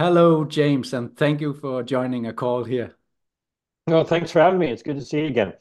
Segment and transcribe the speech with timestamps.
[0.00, 2.96] Hello, James, and thank you for joining a call here.
[3.86, 4.70] No, thanks for having me.
[4.70, 5.52] It's good to see you again.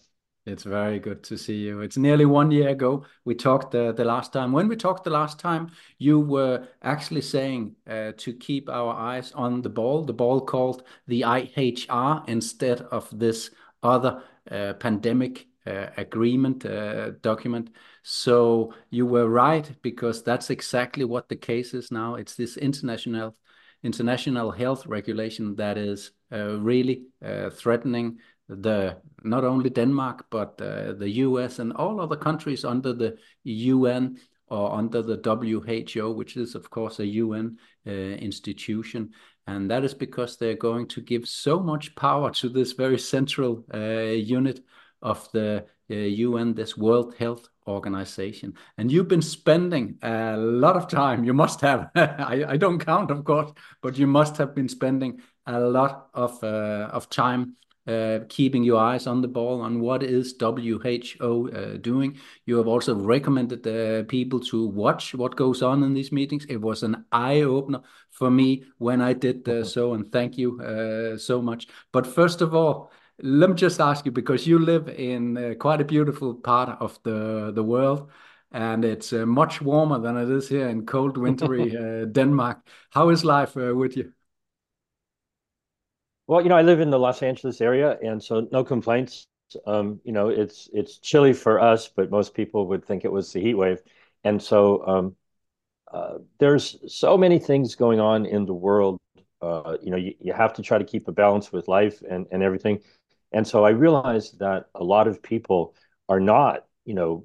[0.45, 1.81] It's very good to see you.
[1.81, 4.53] It's nearly one year ago we talked uh, the last time.
[4.53, 9.33] When we talked the last time, you were actually saying uh, to keep our eyes
[9.33, 13.49] on the ball, the ball called the IHR instead of this
[13.83, 17.71] other uh, pandemic uh, agreement uh, document.
[18.03, 22.15] So you were right because that's exactly what the case is now.
[22.15, 23.35] It's this international
[23.83, 30.93] international health regulation that is uh, really uh, threatening the not only Denmark but uh,
[30.93, 36.55] the US and all other countries under the UN or under the WHO, which is
[36.55, 39.11] of course a UN institution.
[39.45, 43.63] And that is because they're going to give so much power to this very central
[43.75, 44.61] unit
[45.03, 48.55] of the UN, this World Health Organization.
[48.77, 53.11] And you've been spending a lot of time, you must have, I, I, don't count,
[53.11, 53.51] of course,
[53.81, 57.55] but you must have been spending a lot of, uh, of time
[57.89, 62.17] uh, keeping your eyes on the ball on what is WHO uh, doing.
[62.45, 66.45] You have also recommended uh, people to watch what goes on in these meetings.
[66.49, 70.61] It was an eye opener for me when I did uh, so, and thank you
[70.61, 71.67] uh, so much.
[71.91, 75.81] But first of all, let me just ask you because you live in uh, quite
[75.81, 78.09] a beautiful part of the the world
[78.51, 82.67] and it's uh, much warmer than it is here in cold wintry uh, Denmark.
[82.89, 84.11] How is life uh, with you?
[86.27, 89.25] Well, you know, I live in the Los Angeles area, and so no complaints.
[89.65, 93.33] Um, you know, it's it's chilly for us, but most people would think it was
[93.33, 93.81] the heat wave,
[94.23, 95.15] and so um,
[95.91, 98.99] uh, there's so many things going on in the world.
[99.41, 102.27] Uh, you know, you, you have to try to keep a balance with life and
[102.31, 102.79] and everything.
[103.31, 105.75] And so I realized that a lot of people
[106.07, 107.23] are not, you know,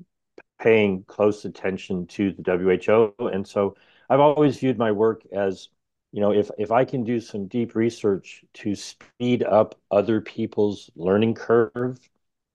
[0.61, 3.14] paying close attention to the WHO.
[3.28, 3.77] And so
[4.08, 5.69] I've always viewed my work as,
[6.12, 10.91] you know, if if I can do some deep research to speed up other people's
[10.96, 11.98] learning curve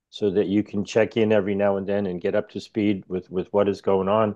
[0.10, 3.04] so that you can check in every now and then and get up to speed
[3.08, 4.36] with with what is going on,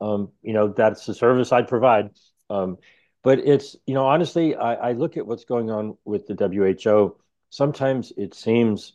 [0.00, 2.10] um, you know, that's the service I'd provide.
[2.50, 2.78] Um,
[3.22, 7.16] but it's, you know, honestly, I, I look at what's going on with the WHO
[7.50, 8.94] sometimes it seems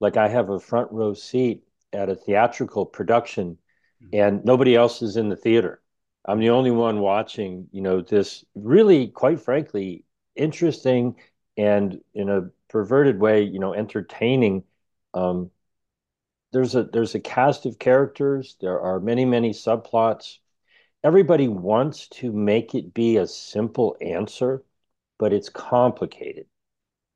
[0.00, 3.58] like I have a front row seat at a theatrical production
[4.02, 4.08] mm-hmm.
[4.12, 5.80] and nobody else is in the theater.
[6.26, 10.04] I'm the only one watching, you know, this really, quite frankly,
[10.34, 11.16] interesting
[11.56, 14.64] and in a perverted way, you know, entertaining.
[15.12, 15.50] Um,
[16.52, 18.56] there's a there's a cast of characters.
[18.60, 20.38] There are many many subplots.
[21.02, 24.64] Everybody wants to make it be a simple answer,
[25.18, 26.46] but it's complicated.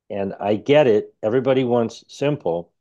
[0.09, 1.13] And I get it.
[1.23, 2.71] Everybody wants simple.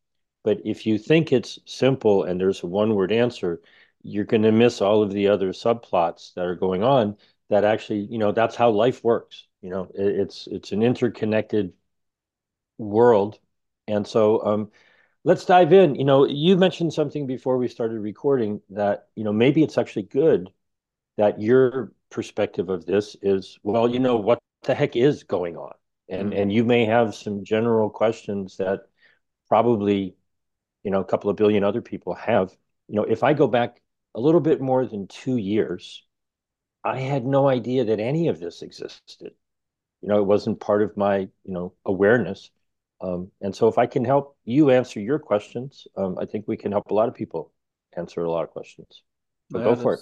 [0.45, 3.61] But if you think it's simple and there's a one word answer,
[4.03, 7.17] you're going to miss all of the other subplots that are going on
[7.51, 9.47] that actually, you know, that's how life works.
[9.61, 11.73] You know, it's it's an interconnected
[12.79, 13.39] world.
[13.87, 14.71] And so um,
[15.25, 15.95] let's dive in.
[15.95, 20.05] You know, you mentioned something before we started recording that, you know, maybe it's actually
[20.05, 20.51] good
[21.19, 25.75] that your perspective of this is, well, you know, what the heck is going on?
[26.09, 26.41] And mm-hmm.
[26.41, 28.81] and you may have some general questions that
[29.49, 30.17] probably
[30.83, 32.55] you know a couple of billion other people have.
[32.89, 33.81] You know if i go back
[34.15, 36.07] a little bit more than two years
[36.85, 39.33] i had no idea that any of this existed.
[40.01, 42.51] You know it wasn't part of my you know awareness.
[43.01, 46.57] Um, and so if i can help you answer your questions um, i think we
[46.57, 47.53] can help a lot of people
[47.97, 49.03] answer a lot of questions.
[49.51, 50.01] But yeah, go for it.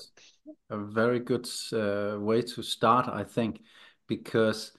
[0.70, 3.60] a very good uh, way to start i think
[4.08, 4.72] because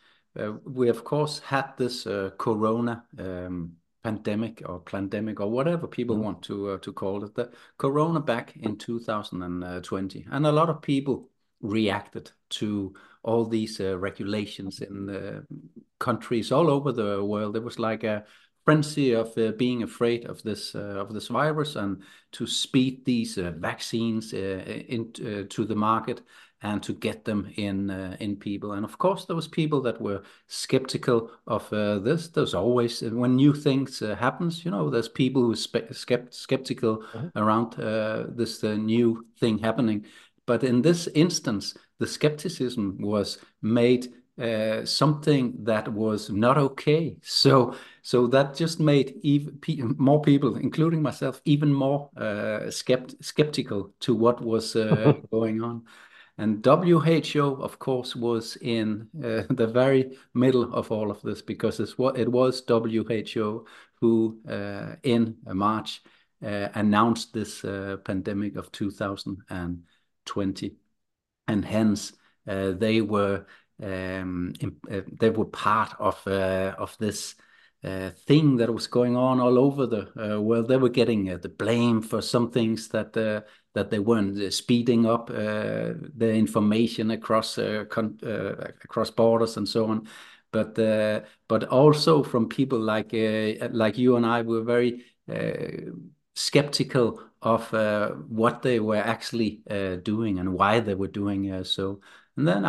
[0.65, 6.23] we of course had this uh, corona um, pandemic or pandemic or whatever people mm.
[6.23, 10.81] want to uh, to call it the corona back in 2020 and a lot of
[10.81, 11.29] people
[11.61, 12.93] reacted to
[13.23, 15.41] all these uh, regulations in uh,
[15.99, 17.57] countries all over the world.
[17.57, 18.23] It was like a
[18.63, 24.33] frenzy of uh, being afraid of this of this virus and to speed these vaccines
[24.33, 26.21] into the market
[26.61, 28.73] and to get them in uh, in people.
[28.73, 32.29] And of course, there was people that were skeptical of uh, this.
[32.29, 36.33] There's always uh, when new things uh, happens, you know, there's people who are skept
[36.33, 37.37] skeptical mm-hmm.
[37.37, 40.05] around uh, this uh, new thing happening.
[40.45, 47.17] But in this instance, the skepticism was made uh, something that was not okay.
[47.21, 53.23] So so that just made even pe more people, including myself, even more uh, skept
[53.23, 55.83] skeptical to what was uh, going on.
[56.37, 61.79] And WHO, of course, was in uh, the very middle of all of this because
[61.79, 63.65] it was WHO
[63.99, 66.03] who, uh, in March,
[66.43, 70.75] uh, announced this uh, pandemic of 2020,
[71.47, 72.13] and hence
[72.47, 73.45] uh, they were
[73.81, 74.53] um,
[74.91, 77.35] uh, they were part of uh, of this
[77.87, 80.67] uh, thing that was going on all over the uh, world.
[80.67, 83.41] They were getting uh, the blame for some things that uh,
[83.73, 90.07] that they weren't uh, speeding up uh, the information across across borders and so on.
[90.51, 90.75] But
[91.47, 93.13] but also from people like
[93.71, 95.05] like you and I were very
[96.35, 97.71] skeptical of
[98.29, 99.61] what they were actually
[100.03, 102.01] doing and why they were doing so.
[102.35, 102.65] And then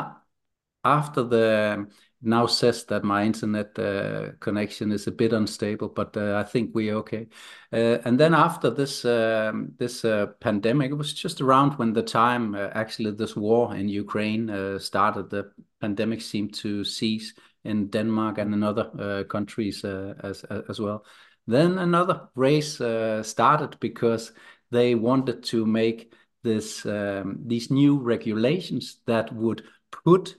[0.85, 1.89] after the
[2.21, 6.75] now says that my internet uh, connection is a bit unstable, but uh, I think
[6.75, 7.29] we're okay.
[7.73, 12.03] Uh, and then after this um, this uh, pandemic, it was just around when the
[12.03, 15.31] time uh, actually this war in Ukraine uh, started.
[15.31, 17.35] The pandemic seemed to cease
[17.65, 21.05] in Denmark and in other countries as as well.
[21.47, 22.81] Then another race
[23.23, 24.33] started because
[24.71, 26.13] they wanted to make
[26.43, 30.37] this um, these new regulations that would put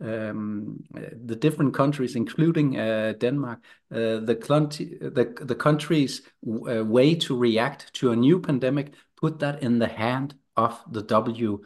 [0.00, 3.60] um, the different countries, including uh, Denmark,
[3.90, 4.34] uh, the,
[5.00, 9.88] the, the country's uh, way to react to a new pandemic, put that in the
[9.88, 11.64] hand of the WHO.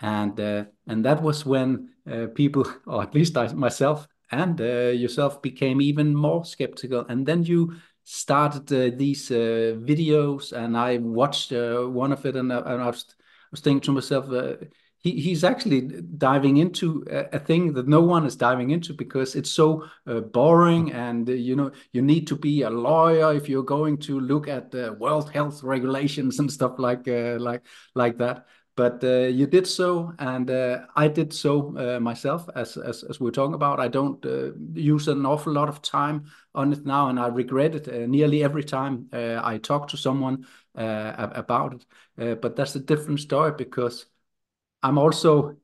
[0.00, 4.90] And, uh, and that was when uh, people, or at least I, myself and uh,
[4.90, 7.04] yourself, became even more skeptical.
[7.08, 7.74] And then you
[8.04, 13.14] started these videos, and I watched one of it, and, and I, was, I
[13.50, 14.28] was thinking to myself,
[15.04, 15.82] he, he's actually
[16.16, 20.20] diving into a, a, thing that no one is diving into because it's so uh,
[20.20, 24.18] boring and uh, you know you need to be a lawyer if you're going to
[24.18, 27.62] look at the world health regulations and stuff like uh, like
[27.94, 28.46] like that.
[28.76, 33.20] But uh, you did so and uh, i did so uh, myself as, as as
[33.20, 33.78] we're talking about.
[33.78, 34.24] I don't
[34.74, 36.24] use an awful lot of time
[36.56, 41.74] on it now and i regret it nearly every time i talk to someone about
[41.74, 42.40] it.
[42.40, 44.06] But that's a different story because
[44.84, 45.56] I'm also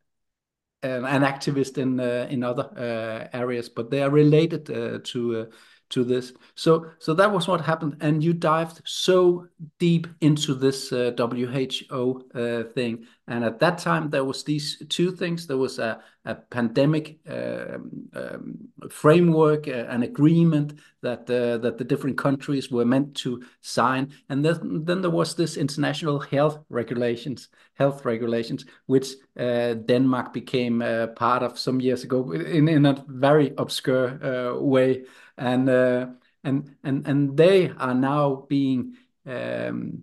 [0.82, 5.49] an, an activist in uh, in other uh, areas, but they are related uh, to
[5.90, 6.32] to this.
[6.54, 9.46] So so that was what happened, and you dived so
[9.78, 13.06] deep into this uh, WHO uh, thing.
[13.26, 15.46] And at that time, there was these two things.
[15.46, 18.58] There was a, a pandemic um, um,
[18.90, 24.44] framework, uh, an agreement that uh, that the different countries were meant to sign, and
[24.44, 29.08] then then there was this international health regulations, health regulations, which
[29.38, 35.04] uh, Denmark became uh, part of some years ago in in a very obscure way
[35.40, 36.06] and uh,
[36.44, 38.94] and and and they are now being
[39.26, 40.02] um,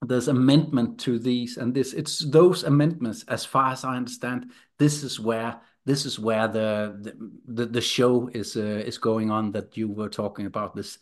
[0.00, 5.02] there's amendment to these and this it's those amendments as far as i understand this
[5.02, 7.16] is where this is where the
[7.46, 10.98] the, the show is uh, is going on that you were talking about this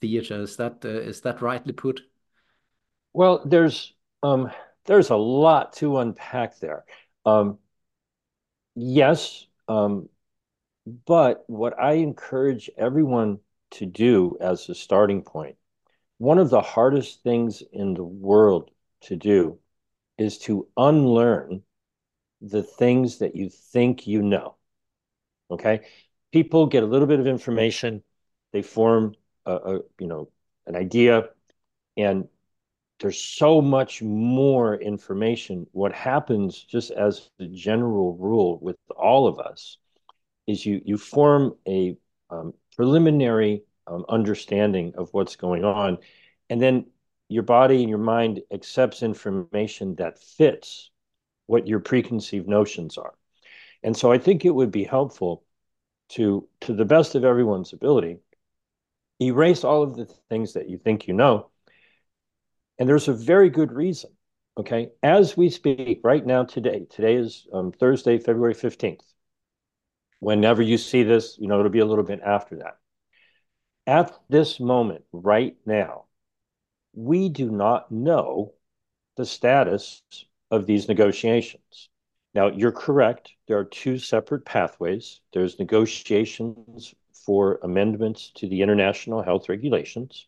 [0.00, 0.40] theater.
[0.40, 2.00] Is that uh, is that rightly put?
[3.12, 3.92] Well there's
[4.22, 4.50] um
[4.86, 6.84] there's a lot to unpack there.
[7.26, 7.58] Um
[8.74, 10.08] yes um
[10.86, 13.40] but what I encourage everyone
[13.72, 15.56] to do as a starting point,
[16.18, 18.70] one of the hardest things in the world
[19.02, 19.58] to do
[20.18, 21.62] is to unlearn
[22.40, 24.56] the things that you think you know.
[25.50, 25.80] Okay?
[26.32, 28.02] People get a little bit of information,
[28.52, 29.14] they form
[29.46, 30.28] a, a you know,
[30.66, 31.30] an idea
[31.96, 32.28] and
[33.00, 35.66] there's so much more information.
[35.72, 39.78] What happens, just as the general rule with all of us,
[40.46, 41.96] is you you form a
[42.30, 45.98] um, preliminary um, understanding of what's going on,
[46.48, 46.86] and then
[47.28, 50.90] your body and your mind accepts information that fits
[51.46, 53.14] what your preconceived notions are.
[53.82, 55.44] And so I think it would be helpful
[56.10, 58.18] to, to the best of everyone's ability,
[59.22, 61.50] erase all of the things that you think you know.
[62.78, 64.10] And there's a very good reason.
[64.58, 64.90] Okay.
[65.02, 69.00] As we speak right now, today, today is um, Thursday, February 15th
[70.20, 72.78] whenever you see this, you know, it'll be a little bit after that.
[73.86, 76.04] At this moment, right now,
[76.94, 78.52] we do not know
[79.16, 80.02] the status
[80.50, 81.88] of these negotiations.
[82.34, 83.32] Now, you're correct.
[83.48, 85.20] There are two separate pathways.
[85.32, 90.26] There's negotiations for amendments to the international health regulations,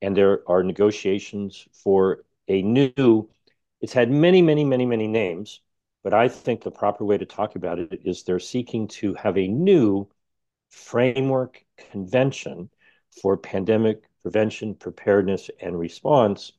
[0.00, 3.28] and there are negotiations for a new,
[3.80, 5.60] it's had many, many, many, many names,
[6.02, 9.36] but I think the proper way to talk about it is they're seeking to have
[9.36, 10.08] a new
[10.70, 12.70] framework convention
[13.20, 16.52] for pandemic prevention, preparedness, and response.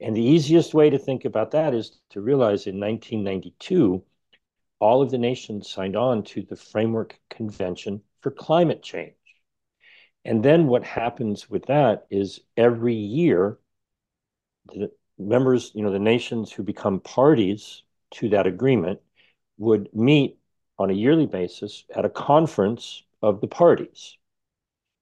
[0.00, 4.02] And the easiest way to think about that is to realize in 1992,
[4.78, 9.14] all of the nations signed on to the Framework Convention for Climate Change.
[10.24, 13.58] And then what happens with that is every year,
[14.66, 17.82] the members, you know, the nations who become parties
[18.12, 19.00] to that agreement
[19.58, 20.38] would meet
[20.78, 24.16] on a yearly basis at a conference of the parties.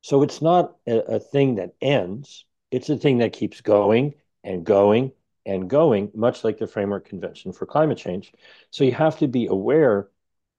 [0.01, 4.65] So it's not a, a thing that ends, it's a thing that keeps going and
[4.65, 5.13] going
[5.47, 8.33] and going, much like the Framework Convention for Climate Change.
[8.71, 10.09] So you have to be aware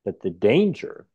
[0.06, 1.06] that the danger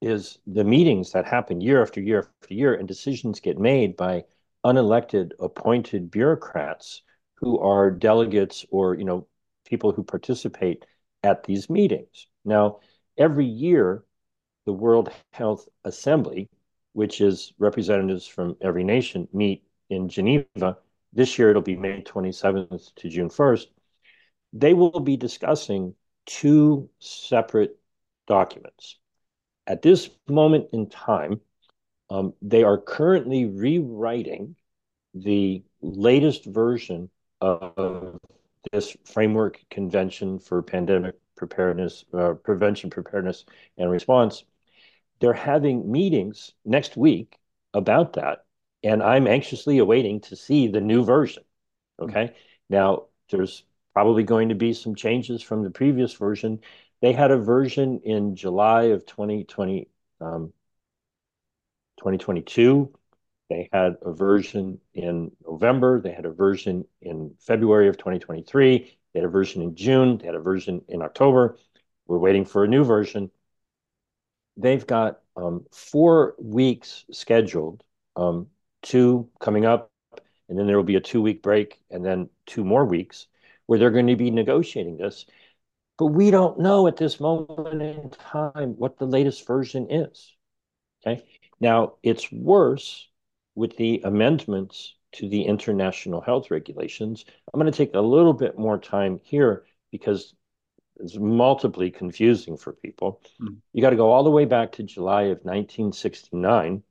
[0.00, 4.24] is the meetings that happen year after year after year, and decisions get made by
[4.64, 7.02] unelected, appointed bureaucrats
[7.34, 9.26] who are delegates or you know
[9.70, 10.84] people who participate
[11.22, 12.26] at these meetings.
[12.44, 12.80] Now,
[13.16, 14.04] every year,
[14.66, 16.50] the World Health Assembly,
[16.92, 20.78] which is representatives from every nation, meet in Geneva.
[21.12, 23.66] This year, it'll be May 27th to June 1st.
[24.52, 25.94] They will be discussing
[26.26, 27.78] two separate
[28.26, 28.98] documents.
[29.66, 31.40] At this moment in time,
[32.10, 34.56] um, they are currently rewriting
[35.14, 37.08] the latest version
[37.40, 38.18] of
[38.72, 43.44] this framework convention for pandemic preparedness, uh, prevention, preparedness,
[43.78, 44.44] and response.
[45.20, 47.38] They're having meetings next week
[47.72, 48.44] about that,
[48.82, 51.42] and I'm anxiously awaiting to see the new version.
[52.00, 52.34] Okay, mm-hmm.
[52.68, 53.64] now there's
[53.94, 56.60] probably going to be some changes from the previous version.
[57.00, 59.88] They had a version in July of 2020,
[60.20, 60.52] um,
[61.98, 62.92] 2022.
[63.50, 66.00] They had a version in November.
[66.00, 68.96] They had a version in February of 2023.
[69.12, 70.18] They had a version in June.
[70.18, 71.58] They had a version in October.
[72.06, 73.30] We're waiting for a new version.
[74.56, 77.82] They've got um, four weeks scheduled,
[78.14, 78.46] um,
[78.82, 79.90] two coming up,
[80.48, 83.26] and then there will be a two week break, and then two more weeks
[83.66, 85.26] where they're going to be negotiating this.
[85.98, 90.34] But we don't know at this moment in time what the latest version is.
[91.04, 91.24] Okay.
[91.60, 93.09] Now, it's worse
[93.60, 97.26] with the amendments to the international health regulations.
[97.52, 100.34] I'm going to take a little bit more time here because
[100.98, 103.20] it's multiply confusing for people.
[103.38, 103.58] Mm.
[103.74, 106.82] You got to go all the way back to July of 1969.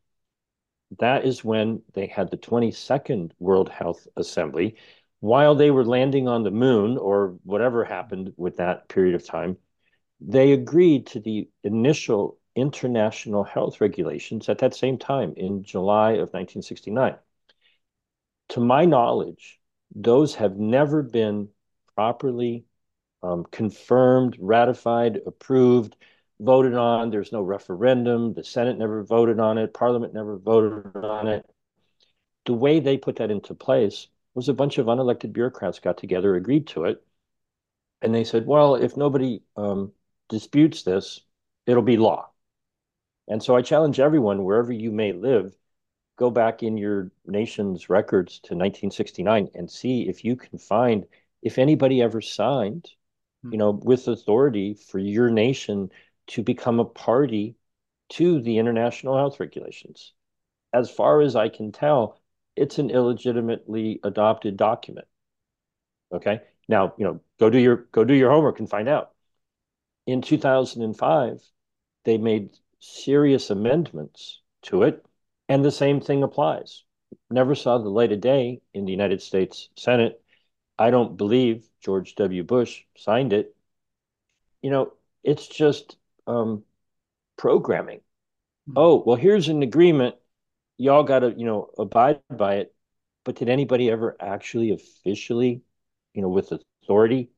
[1.00, 4.76] That is when they had the 22nd World Health Assembly.
[5.22, 9.58] While they were landing on the moon or whatever happened with that period of time,
[10.22, 16.34] they agreed to the initial international health regulations at that same time in July of
[16.34, 17.16] 1969.
[18.50, 19.60] To my knowledge,
[19.96, 21.50] those have never been
[21.96, 22.66] properly
[23.22, 25.96] um, confirmed, ratified, approved,
[26.40, 27.10] voted on.
[27.10, 28.34] There's no referendum.
[28.34, 29.74] The Senate never voted on it.
[29.74, 31.46] Parliament never voted on it.
[32.46, 36.36] The way they put that into place was a bunch of unelected bureaucrats got together,
[36.36, 37.04] agreed to it,
[38.02, 39.92] and they said, well, if nobody um,
[40.30, 41.22] disputes this,
[41.66, 42.30] it'll be law.
[43.30, 45.56] And so I challenge everyone, wherever you may live,
[46.18, 51.06] go back in your nation's records to 1969 and see if you can find
[51.42, 52.90] if anybody ever signed,
[53.44, 53.58] you hmm.
[53.58, 55.90] know, with authority for your nation
[56.28, 57.56] to become a party
[58.10, 60.14] to the international health regulations.
[60.74, 62.20] As far as I can tell,
[62.56, 65.08] it's an illegitimately adopted document.
[66.12, 66.42] Okay.
[66.68, 69.12] Now, you know, go do your go do your homework and find out.
[70.06, 71.42] In 2005,
[72.04, 75.06] they made serious amendments to it,
[75.48, 76.84] and the same thing applies.
[77.30, 80.22] Never saw the light of day in the United States Senate.
[80.78, 82.44] I don't believe George W.
[82.44, 83.56] Bush signed it.
[84.62, 84.94] You know,
[85.24, 86.64] it's just um,
[87.38, 88.02] programming.
[88.68, 88.74] Hmm.
[88.76, 90.16] Oh, well, here's an agreement.
[90.78, 92.76] Y'all got to, you know, abide by it.
[93.26, 95.62] But did anybody ever actually officially,
[96.14, 97.30] you know, with authority,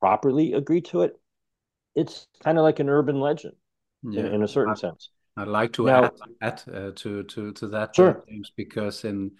[0.00, 1.18] properly agree to it?
[1.94, 3.56] It's kind of like an urban legend
[4.04, 4.20] yeah.
[4.20, 5.10] in, in, a certain I, sense.
[5.36, 8.24] I'd like to now, add, add uh, to to to that, sure.
[8.28, 9.32] James, because in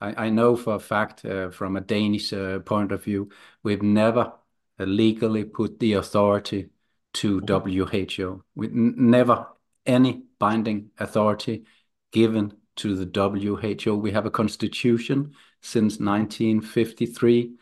[0.00, 3.30] I, I know for a fact uh, from a Danish uh, point of view,
[3.62, 4.32] we've never
[4.80, 6.70] uh, legally put the authority
[7.14, 8.22] to mm-hmm.
[8.22, 8.42] WHO.
[8.54, 9.46] We never
[9.86, 11.64] any binding authority
[12.12, 13.96] given to the WHO.
[13.96, 17.54] We have a constitution since 1953,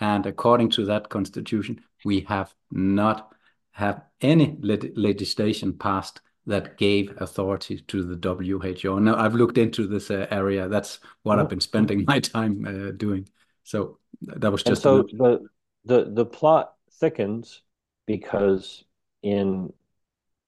[0.00, 3.32] and according to that constitution, we have not
[3.76, 4.56] have any
[4.96, 9.00] legislation passed that gave authority to the WHO.
[9.00, 10.66] Now, I've looked into this uh, area.
[10.66, 13.28] That's what I've been spending my time uh, doing.
[13.64, 14.86] So that was just.
[14.86, 15.46] And so the
[15.84, 17.60] the the plot thickens
[18.06, 18.82] because
[19.22, 19.70] in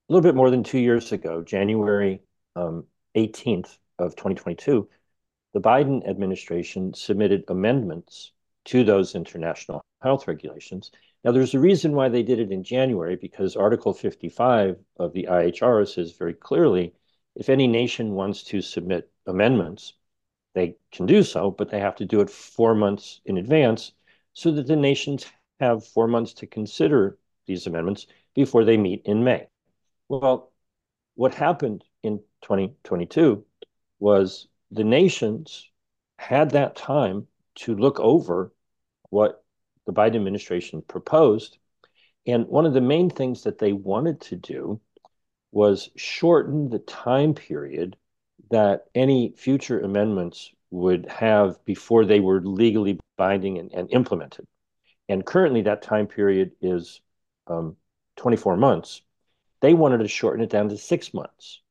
[0.09, 2.23] a little bit more than two years ago, January
[2.57, 4.89] um, 18th of 2022,
[5.53, 8.33] the Biden administration submitted amendments
[8.67, 10.93] to those international health regulations
[11.25, 15.27] now, there's a reason why they did it in January because Article 55 of the
[15.29, 16.95] IHR says very clearly
[17.35, 19.95] if any nation wants to submit amendments,
[20.55, 23.93] they can do so, but they have to do it four months in advance
[24.33, 25.27] so that the nations
[25.61, 29.49] have four months to consider these amendments before they meet in May.
[30.09, 30.53] Well,
[31.15, 33.45] what happened in 2022
[33.99, 35.69] was the nations
[36.17, 38.53] had that time to look over
[39.11, 39.45] what
[39.89, 41.57] the Biden administration proposed.
[42.27, 44.83] And one of the main things that they wanted to do
[45.51, 47.97] was shorten the time period
[48.51, 54.45] that any future amendments would have before they were legally binding and, and implemented.
[55.09, 57.01] And currently, that time period is
[57.47, 57.75] um,
[58.17, 59.01] 24 months.
[59.63, 61.63] They wanted to shorten it down to six months,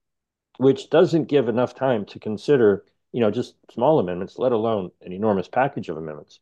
[0.57, 5.13] which doesn't give enough time to consider, you know, just small amendments, let alone an
[5.13, 6.39] enormous package of amendments.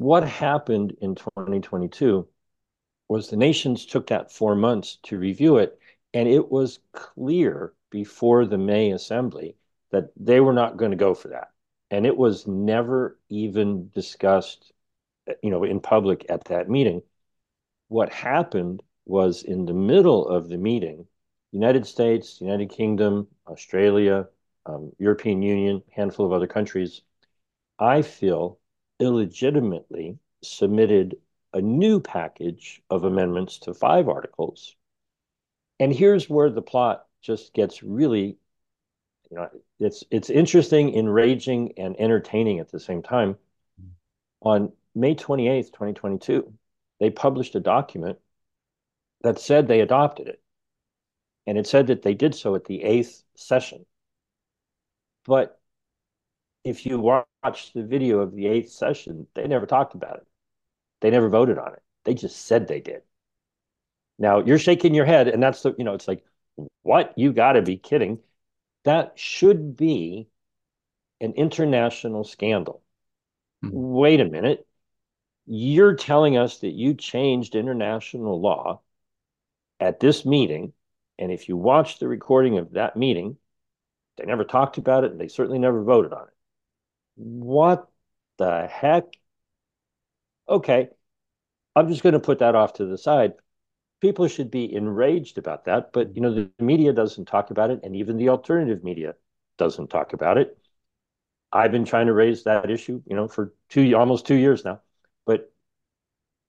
[0.00, 2.26] What happened in 2022
[3.08, 5.78] was the nations took that four months to review it,
[6.14, 9.58] and it was clear before the May assembly
[9.90, 11.50] that they were not going to go for that.
[11.90, 14.72] And it was never even discussed,
[15.42, 17.02] you know, in public at that meeting.
[17.88, 21.08] What happened was in the middle of the meeting,
[21.52, 24.30] United States, United Kingdom, Australia,
[24.64, 27.02] um, European Union, handful of other countries,
[27.78, 28.59] I feel
[29.00, 31.16] illegitimately submitted
[31.52, 34.76] a new package of amendments to five articles.
[35.78, 38.38] And here's where the plot just gets really,
[39.30, 43.36] you know, it's it's interesting, enraging, and entertaining at the same time.
[44.42, 46.52] On May 28th, 2022,
[46.98, 48.18] they published a document
[49.22, 50.42] that said they adopted it.
[51.46, 53.84] And it said that they did so at the eighth session.
[55.26, 55.59] But
[56.64, 60.26] if you watch the video of the eighth session, they never talked about it.
[61.00, 61.82] They never voted on it.
[62.04, 63.02] They just said they did.
[64.18, 66.24] Now you're shaking your head, and that's the, you know, it's like,
[66.82, 67.14] what?
[67.16, 68.18] You got to be kidding.
[68.84, 70.28] That should be
[71.20, 72.82] an international scandal.
[73.62, 73.70] Hmm.
[73.72, 74.66] Wait a minute.
[75.46, 78.82] You're telling us that you changed international law
[79.80, 80.72] at this meeting.
[81.18, 83.36] And if you watch the recording of that meeting,
[84.16, 86.34] they never talked about it and they certainly never voted on it.
[87.22, 87.88] What
[88.38, 89.04] the heck?
[90.48, 90.88] Okay.
[91.76, 93.34] I'm just going to put that off to the side
[94.00, 95.92] people should be enraged about that.
[95.92, 99.14] But you know, the media doesn't talk about it, and even the alternative media
[99.58, 100.58] doesn't talk about it.
[101.52, 104.80] I've been trying to raise that issue, you know, for two almost two years now.
[105.26, 105.52] But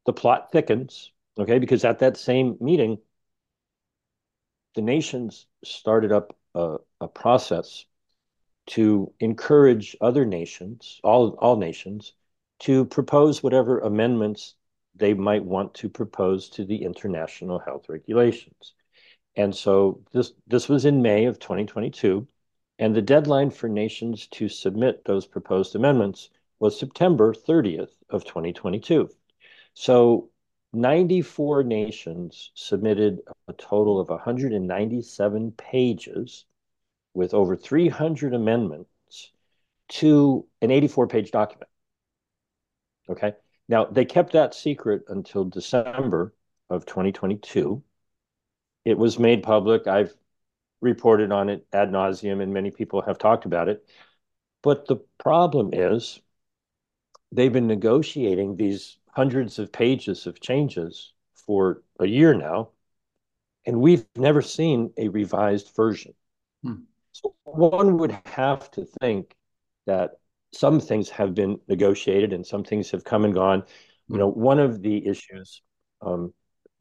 [0.06, 3.00] the plot thickens, okay, because at that same meeting,
[4.76, 7.86] the nations started up a, a process
[8.72, 12.14] to encourage other nations, all all nations,
[12.60, 14.56] to propose whatever amendments
[14.96, 18.74] they might want to propose to the international health regulations.
[19.36, 22.28] And so this, this was in May of 2022,
[22.80, 26.30] and the deadline for nations to submit those proposed amendments
[26.60, 29.10] was September 30th of 2022.
[29.74, 30.30] So
[30.74, 36.46] 94 nations submitted a total of 197 pages
[37.14, 39.32] with over 300 amendments
[39.90, 41.70] to an 84 page document.
[43.10, 43.34] Okay.
[43.68, 46.34] Now, they kept that secret until December
[46.70, 47.84] of 2022.
[48.86, 49.88] It was made public.
[49.88, 50.14] I've
[50.82, 53.86] reported on it ad nauseum, and many people have talked about it.
[54.64, 56.22] But the problem is
[57.32, 62.70] they've been negotiating these hundreds of pages of changes for a year now,
[63.66, 66.14] and we've never seen a revised version.
[66.64, 66.84] Hmm.
[67.12, 69.36] So one would have to think
[69.86, 70.12] that
[70.54, 73.64] some things have been negotiated and some things have come and gone.
[74.08, 75.62] You know, one of the issues,
[76.02, 76.34] um,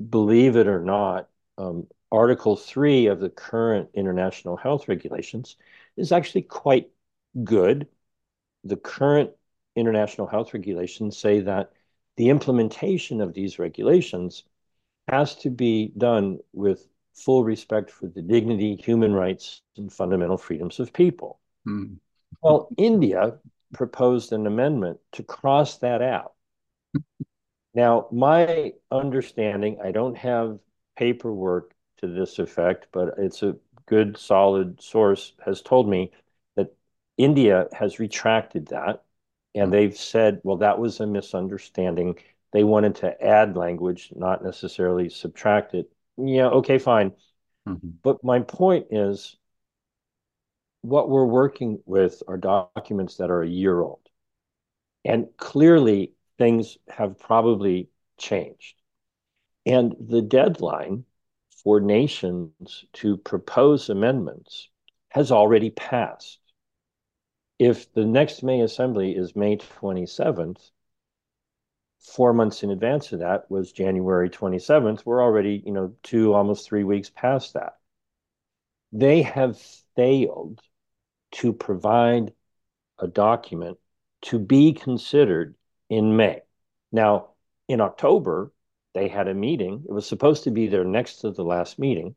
[0.08, 5.56] believe it or not, um, Article 3 of the current international health regulations
[5.96, 6.90] is actually quite
[7.44, 7.86] good.
[8.64, 9.30] The current
[9.76, 11.72] international health regulations say that
[12.16, 14.42] the implementation of these regulations
[15.08, 16.86] has to be done with
[17.24, 21.40] full respect for the dignity, human rights, and fundamental freedoms of people.
[21.66, 21.98] Mm.
[22.42, 23.38] Well, India
[23.74, 26.32] proposed an amendment to cross that out.
[27.74, 30.58] now, my understanding, I don't have
[30.96, 33.56] paperwork to this effect, but it's a
[33.86, 36.12] good, solid source, has told me
[36.56, 36.74] that
[37.18, 39.04] India has retracted that.
[39.54, 42.18] And they've said, well, that was a misunderstanding.
[42.52, 45.90] They wanted to add language, not necessarily subtract it.
[46.22, 47.12] Yeah, okay, fine.
[47.68, 47.90] Mm-hmm.
[48.02, 49.36] But my point is
[50.82, 54.00] what we're working with are documents that are a year old.
[55.04, 58.74] And clearly, things have probably changed.
[59.66, 61.04] And the deadline
[61.62, 64.68] for nations to propose amendments
[65.10, 66.38] has already passed.
[67.58, 70.70] If the next May Assembly is May 27th,
[72.00, 75.04] four months in advance of that was January 27th.
[75.04, 77.74] We're already, you know, two, almost three weeks past that.
[78.92, 79.58] They have
[79.96, 80.60] failed
[81.32, 82.32] to provide
[82.98, 83.78] a document
[84.22, 85.54] to be considered
[85.88, 86.42] in May.
[86.92, 87.30] Now,
[87.68, 88.52] in October,
[88.94, 89.84] they had a meeting.
[89.88, 92.16] It was supposed to be their next to the last meeting.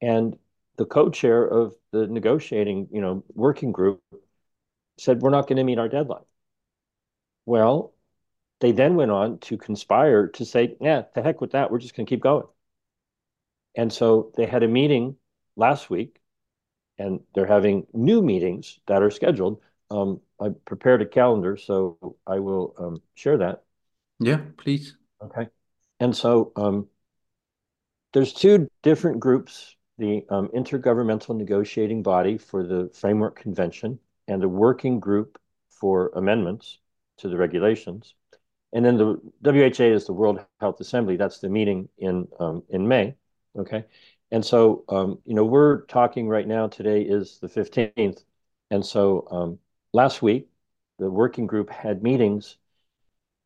[0.00, 0.38] And
[0.76, 4.00] the co-chair of the negotiating, you know, working group
[4.98, 6.24] said, we're not going to meet our deadline.
[7.44, 7.92] Well,
[8.62, 11.72] they then went on to conspire to say, yeah, the heck with that.
[11.72, 12.46] We're just going to keep going.
[13.76, 15.16] And so they had a meeting
[15.56, 16.20] last week
[16.96, 19.60] and they're having new meetings that are scheduled.
[19.90, 23.64] Um, I prepared a calendar, so I will um, share that.
[24.20, 24.96] Yeah, please.
[25.20, 25.48] Okay.
[25.98, 26.86] And so um,
[28.12, 33.98] there's two different groups, the um, Intergovernmental Negotiating Body for the Framework Convention
[34.28, 36.78] and the working group for amendments
[37.18, 38.14] to the regulations.
[38.72, 41.16] And then the WHA is the World Health Assembly.
[41.16, 43.14] That's the meeting in um, in May.
[43.56, 43.84] Okay.
[44.30, 48.24] And so, um, you know, we're talking right now, today is the 15th.
[48.70, 49.58] And so um,
[49.92, 50.48] last week,
[50.98, 52.56] the working group had meetings.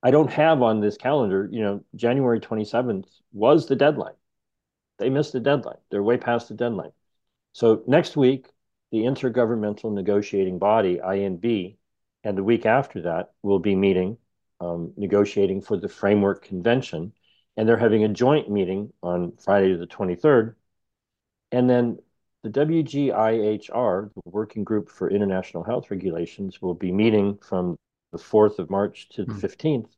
[0.05, 4.15] I don't have on this calendar, you know, January 27th was the deadline.
[4.99, 5.79] They missed the deadline.
[5.91, 6.93] They're way past the deadline.
[7.53, 8.47] So next week,
[8.93, 11.77] the Intergovernmental Negotiating Body, INB,
[12.23, 14.19] and the week after that, will be meeting,
[14.61, 17.13] um, negotiating for the Framework Convention.
[17.57, 20.55] And they're having a joint meeting on Friday the 23rd
[21.53, 21.99] and then
[22.43, 27.77] the WGIHR, the Working Group for International Health Regulations, will be meeting from
[28.13, 29.41] the 4th of March to the mm.
[29.41, 29.89] 15th.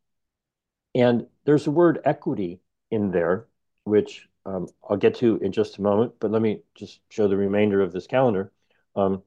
[0.95, 3.47] And there's a word equity in there,
[3.85, 7.37] which um, I'll get to in just a moment, but let me just show the
[7.37, 8.51] remainder of this calendar.
[8.97, 9.23] Um,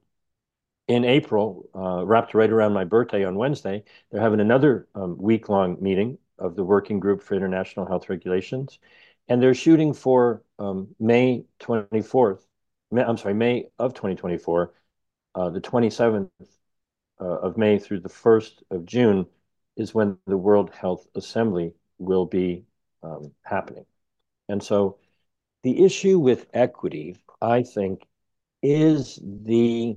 [0.91, 5.77] in April, uh, wrapped right around my birthday on Wednesday, they're having another um, week-long
[5.79, 8.79] meeting of the Working Group for International Health Regulations
[9.31, 12.41] and they're shooting for um, May 24th.
[12.91, 14.73] May, I'm sorry, May of 2024,
[15.35, 16.29] uh, the 27th
[17.19, 19.25] uh, of May through the 1st of June
[19.77, 22.65] is when the World Health Assembly will be
[23.03, 23.85] um, happening.
[24.49, 24.97] And so
[25.63, 28.05] the issue with equity, I think,
[28.61, 29.95] is the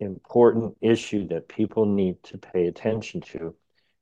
[0.00, 3.54] important issue that people need to pay attention to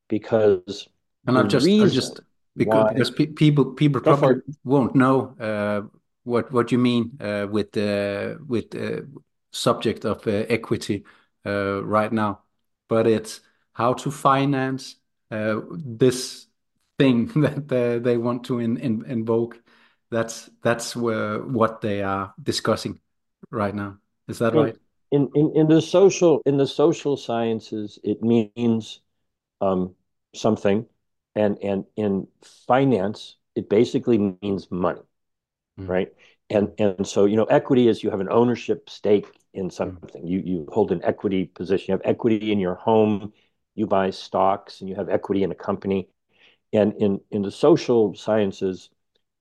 [0.08, 0.88] because
[1.26, 2.20] and I've just, I've just
[2.56, 5.82] because, because pe people people probably won't know uh,
[6.24, 9.08] what what you mean uh, with the with the
[9.52, 11.04] subject of uh, equity
[11.44, 12.40] uh, right now,
[12.88, 13.40] but it's
[13.72, 14.96] how to finance
[15.30, 16.46] uh, this
[16.98, 19.60] thing that uh, they want to in, in, invoke.
[20.10, 23.00] That's that's where what they are discussing
[23.50, 23.98] right now.
[24.28, 24.76] Is that right?
[25.12, 29.00] In, in in the social in the social sciences, it means
[29.60, 29.94] um,
[30.34, 30.86] something.
[31.34, 32.28] And and in
[32.66, 35.02] finance it basically means money
[35.80, 35.88] mm.
[35.88, 36.12] right?
[36.50, 40.22] And and so you know equity is you have an ownership stake in something.
[40.24, 40.30] Mm.
[40.30, 41.86] you you hold an equity position.
[41.88, 43.32] You have equity in your home.
[43.74, 46.08] You buy stocks and you have equity in a company.
[46.72, 48.90] And in in the social sciences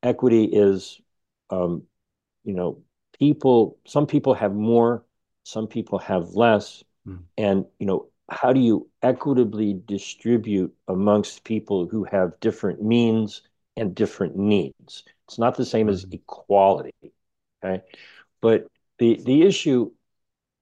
[0.04, 1.02] equity is
[1.52, 1.84] um,
[2.44, 2.84] you know
[3.20, 5.05] people some people have more
[5.46, 7.20] some people have less mm.
[7.38, 13.42] and you know how do you equitably distribute amongst people who have different means
[13.78, 15.04] and different needs?
[15.28, 16.16] It's not the same as mm-hmm.
[16.16, 16.94] equality,
[17.64, 17.84] okay?
[18.42, 19.92] But the the issue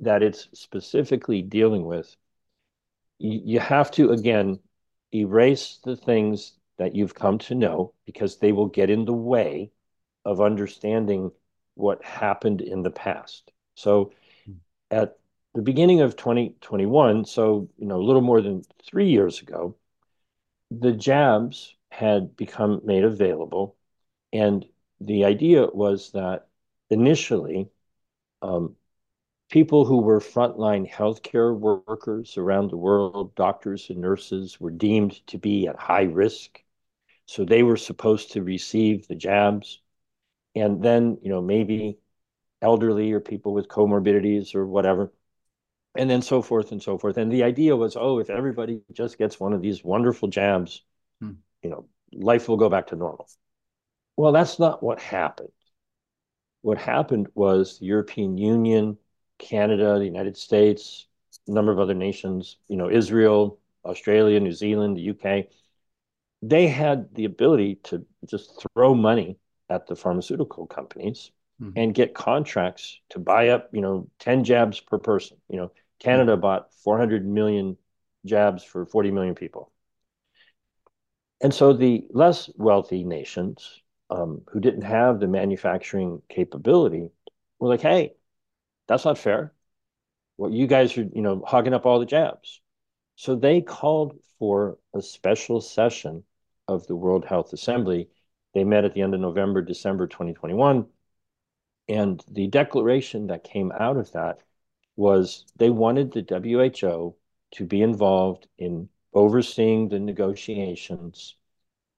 [0.02, 2.16] that it's specifically dealing with,
[3.20, 4.60] you, you have to again
[5.14, 9.72] erase the things that you've come to know because they will get in the way
[10.26, 11.32] of understanding
[11.76, 13.52] what happened in the past.
[13.76, 14.12] So.
[14.92, 15.18] At
[15.54, 19.76] the beginning of 2021, so you know a little more than three years ago,
[20.72, 23.76] the jabs had become made available,
[24.32, 24.66] and
[25.00, 26.48] the idea was that
[26.90, 27.70] initially,
[28.42, 28.76] um,
[29.50, 35.38] people who were frontline healthcare workers around the world, doctors and nurses, were deemed to
[35.38, 36.64] be at high risk,
[37.26, 39.82] so they were supposed to receive the jabs,
[40.56, 42.00] and then you know maybe
[42.64, 45.12] elderly or people with comorbidities or whatever
[45.96, 47.18] and then so forth and so forth.
[47.18, 50.84] And the idea was, oh, if everybody just gets one of these wonderful jabs,
[51.22, 51.34] hmm.
[51.62, 53.30] you know, life will go back to normal.
[54.18, 55.50] Well, that's not what happened.
[56.62, 58.98] What happened was the European Union,
[59.38, 61.08] Canada, the United States,
[61.48, 65.48] a number of other nations, you know, Israel, Australia, New Zealand, the UK,
[66.42, 69.38] they had the ability to just throw money
[69.70, 71.32] at the pharmaceutical companies
[71.64, 71.78] mm-hmm.
[71.78, 76.36] and get contracts to buy up, you know, 10 jabs per person, you know, Canada
[76.36, 77.78] bought 400 million
[78.26, 79.72] jabs for 40 million people.
[81.42, 87.10] And so the less wealthy nations um, who didn't have the manufacturing capability
[87.60, 88.14] were like, hey,
[88.88, 89.54] that's not fair.
[90.36, 92.62] What well, you guys are, you know, hogging up all the jabs.
[93.16, 96.24] So they called for a special session
[96.68, 98.10] of the World Health Assembly.
[98.54, 100.86] They met at the end of November, December 2021.
[101.88, 104.40] And the declaration that came out of that
[104.96, 107.16] was they wanted the WHO
[107.52, 111.36] to be involved in overseeing the negotiations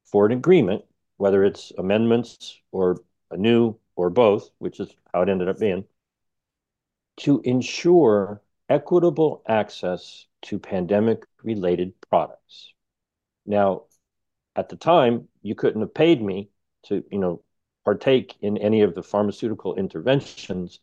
[0.05, 0.83] for an agreement,
[1.17, 5.85] whether it's amendments or a new or both, which is how it ended up being,
[7.17, 12.73] to ensure equitable access to pandemic related products.
[13.45, 13.83] Now,
[14.55, 16.49] at the time, you couldn't have paid me
[16.83, 17.41] to, you know,
[17.85, 20.79] partake in any of the pharmaceutical interventions.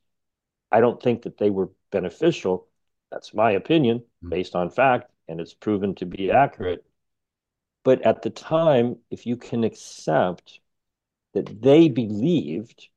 [0.71, 2.69] I don't think that they were beneficial.
[3.11, 4.31] That's my opinion mm-hmm.
[4.31, 6.85] based on fact, and it's proven to be accurate.
[7.85, 10.61] But at the time, if you can accept
[11.35, 12.88] that they believed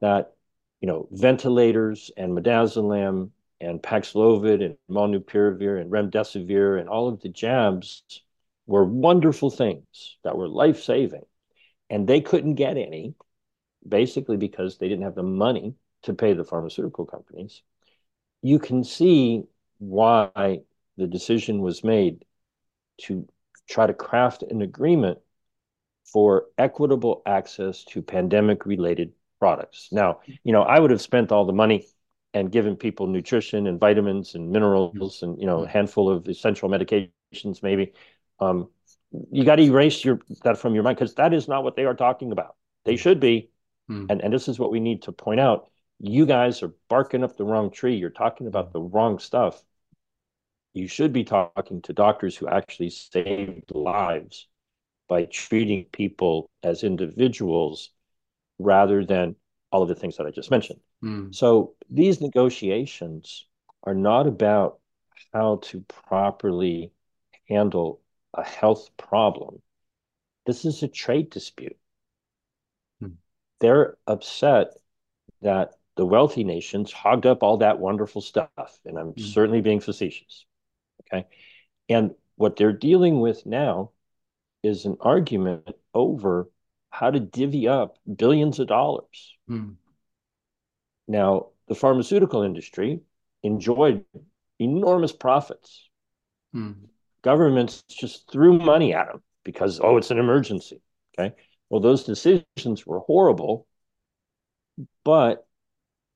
[0.00, 0.34] that,
[0.80, 7.30] you know, ventilators and midazolam and Paxlovid and molnupiravir and remdesivir and all of the
[7.30, 8.02] jabs
[8.66, 11.24] were wonderful things that were life saving.
[11.88, 13.14] And they couldn't get any,
[13.88, 17.62] basically because they didn't have the money to pay the pharmaceutical companies.
[18.42, 19.44] You can see
[19.78, 20.60] why
[20.96, 22.24] the decision was made
[23.02, 23.26] to
[23.68, 25.18] try to craft an agreement
[26.04, 29.88] for equitable access to pandemic related products.
[29.90, 31.86] Now, you know, I would have spent all the money
[32.36, 36.68] and given people nutrition and vitamins and minerals and you know a handful of essential
[36.68, 37.92] medications maybe
[38.40, 38.68] um,
[39.32, 41.86] you got to erase your that from your mind because that is not what they
[41.86, 43.48] are talking about they should be
[43.90, 44.06] mm.
[44.10, 47.36] and and this is what we need to point out you guys are barking up
[47.36, 49.62] the wrong tree you're talking about the wrong stuff
[50.76, 54.46] you should be talking to doctors who actually saved lives
[55.08, 57.90] by treating people as individuals
[58.58, 59.36] rather than
[59.72, 60.80] all of the things that I just mentioned.
[61.02, 61.34] Mm.
[61.34, 63.46] So these negotiations
[63.84, 64.78] are not about
[65.32, 66.92] how to properly
[67.48, 68.00] handle
[68.34, 69.62] a health problem.
[70.44, 71.76] This is a trade dispute.
[73.60, 74.74] They're upset
[75.42, 78.78] that the wealthy nations hogged up all that wonderful stuff.
[78.84, 79.20] And I'm mm.
[79.20, 80.44] certainly being facetious.
[81.02, 81.26] Okay.
[81.88, 83.90] And what they're dealing with now
[84.62, 86.50] is an argument over
[86.90, 89.36] how to divvy up billions of dollars.
[89.48, 89.76] Mm.
[91.08, 93.00] Now, the pharmaceutical industry
[93.42, 94.04] enjoyed
[94.58, 95.88] enormous profits.
[96.54, 96.74] Mm.
[97.22, 100.80] Governments just threw money at them because, oh, it's an emergency.
[101.18, 101.34] Okay.
[101.70, 103.66] Well, those decisions were horrible.
[105.04, 105.46] But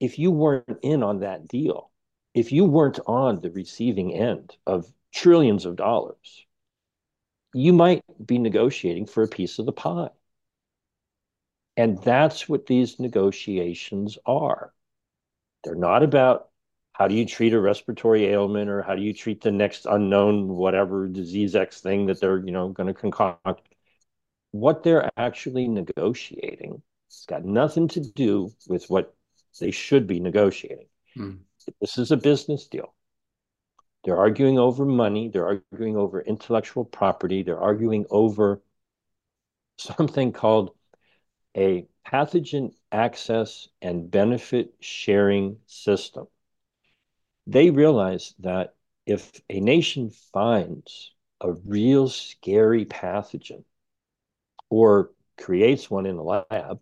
[0.01, 1.91] if you weren't in on that deal,
[2.35, 6.47] if you weren't on the receiving end of trillions of dollars,
[7.55, 10.11] you might be negotiating for a piece of the pie.
[11.77, 14.73] And that's what these negotiations are.
[15.65, 16.51] They're not about
[16.93, 20.49] how do you treat a respiratory ailment or how do you treat the next unknown
[20.49, 23.69] whatever disease X thing that they're, you know, going to concoct.
[24.53, 29.15] What they're actually negotiating It's got nothing to do with what
[29.61, 30.89] they should be negotiating.
[31.17, 31.39] Mm.
[31.81, 32.95] This is a business deal.
[34.05, 35.29] They're arguing over money.
[35.29, 37.43] They're arguing over intellectual property.
[37.43, 38.63] They're arguing over
[39.79, 40.71] something called
[41.57, 46.27] a pathogen access and benefit sharing system.
[47.47, 48.75] They realize that
[49.07, 53.65] if a nation finds a real scary pathogen
[54.71, 56.81] or creates one in the lab,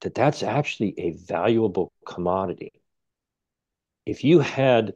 [0.00, 2.72] that that's actually a valuable commodity.
[4.06, 4.94] If you had,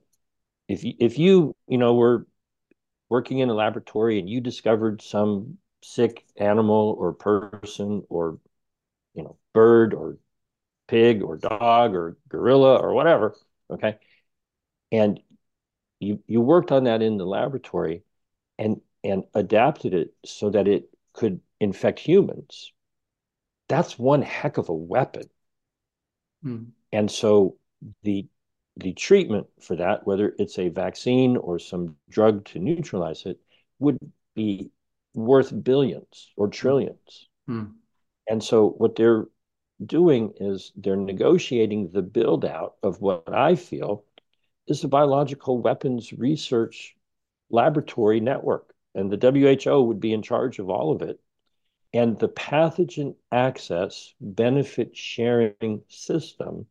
[0.68, 2.26] if you, if you, you know, were
[3.08, 8.38] working in a laboratory and you discovered some sick animal or person or
[9.14, 10.18] you know bird or
[10.88, 13.36] pig or dog or gorilla or whatever
[13.70, 13.96] okay
[14.92, 15.20] and
[16.00, 18.02] you you worked on that in the laboratory
[18.58, 22.72] and and adapted it so that it could infect humans
[23.68, 25.24] that's one heck of a weapon
[26.42, 26.64] hmm.
[26.92, 27.56] and so
[28.02, 28.26] the
[28.76, 33.38] the treatment for that whether it's a vaccine or some drug to neutralize it
[33.80, 33.98] would
[34.34, 34.70] be
[35.18, 37.28] worth billions or trillions.
[37.48, 37.72] Mm.
[38.28, 39.26] And so what they're
[39.84, 44.04] doing is they're negotiating the build out of what I feel
[44.66, 46.94] is a biological weapons research
[47.50, 48.74] laboratory network.
[48.94, 51.20] And the WHO would be in charge of all of it.
[51.92, 56.66] And the pathogen access benefit sharing system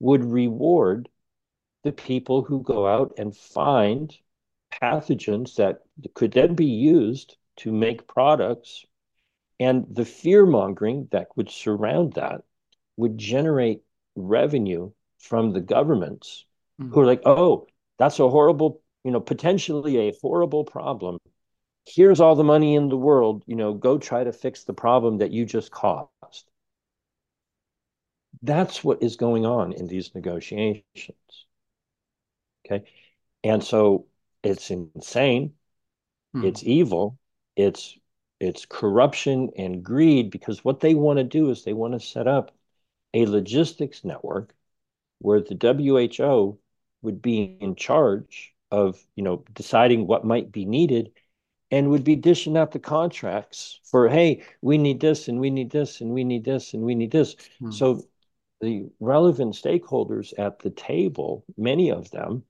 [0.00, 1.08] would reward
[1.84, 4.14] the people who go out and find
[4.82, 5.82] pathogens that
[6.14, 8.84] could then be used to make products.
[9.60, 12.42] And the fear mongering that would surround that
[12.96, 13.82] would generate
[14.16, 16.44] revenue from the governments
[16.80, 16.92] mm.
[16.92, 17.66] who are like, oh,
[17.98, 21.18] that's a horrible, you know, potentially a horrible problem.
[21.88, 25.18] Here's all the money in the world, you know, go try to fix the problem
[25.18, 26.44] that you just caused.
[28.42, 30.84] That's what is going on in these negotiations.
[32.66, 32.84] Okay.
[33.42, 34.06] And so
[34.42, 35.54] it's insane.
[36.34, 36.44] Hmm.
[36.44, 37.18] It's evil.
[37.56, 37.98] It's
[38.38, 42.28] it's corruption and greed because what they want to do is they want to set
[42.28, 42.54] up
[43.14, 44.54] a logistics network
[45.20, 46.58] where the WHO
[47.02, 51.12] would be in charge of, you know, deciding what might be needed
[51.70, 55.70] and would be dishing out the contracts for, hey, we need this and we need
[55.70, 57.36] this and we need this and we need this.
[57.58, 57.70] Hmm.
[57.70, 58.02] So
[58.60, 62.44] the relevant stakeholders at the table, many of them,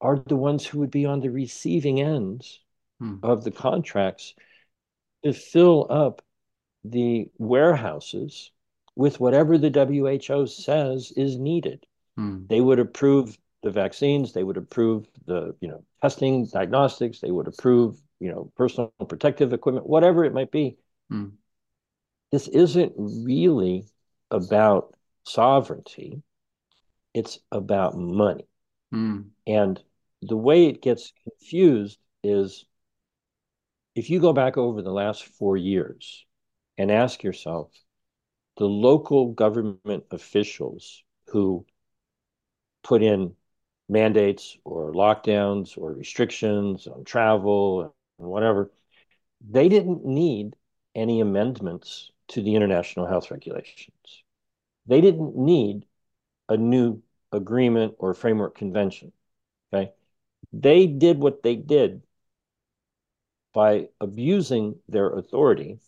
[0.00, 2.60] are the ones who would be on the receiving ends
[3.00, 3.16] hmm.
[3.22, 4.34] of the contracts
[5.24, 6.22] to fill up
[6.84, 8.50] the warehouses
[8.94, 11.86] with whatever the WHO says is needed.
[12.16, 12.46] Hmm.
[12.48, 17.48] They would approve the vaccines, they would approve the, you know, testing, diagnostics, they would
[17.48, 20.76] approve, you know, personal protective equipment, whatever it might be.
[21.10, 21.28] Hmm.
[22.32, 23.86] This isn't really
[24.30, 26.22] about sovereignty,
[27.14, 28.46] it's about money.
[28.92, 29.30] Mm.
[29.46, 29.82] And
[30.22, 32.64] the way it gets confused is
[33.94, 36.26] if you go back over the last four years
[36.76, 37.70] and ask yourself,
[38.58, 41.64] the local government officials who
[42.82, 43.34] put in
[43.88, 48.70] mandates or lockdowns or restrictions on travel whatever,
[49.48, 50.56] they didn't need
[50.94, 54.22] any amendments to the international health regulations
[54.86, 55.86] they didn't need
[56.48, 57.02] a new
[57.32, 59.12] agreement or framework convention.
[59.72, 59.92] Okay.
[60.52, 62.02] They did what they did
[63.52, 65.80] by abusing their authority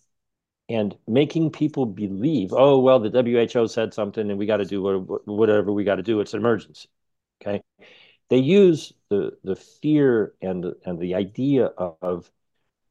[0.69, 4.83] and making people believe, oh, well, the WHO said something and we got to do
[5.25, 6.21] whatever we got to do.
[6.21, 6.88] It's an emergency.
[7.41, 7.62] Okay.
[8.29, 12.31] They use the, the fear and the, and the idea of,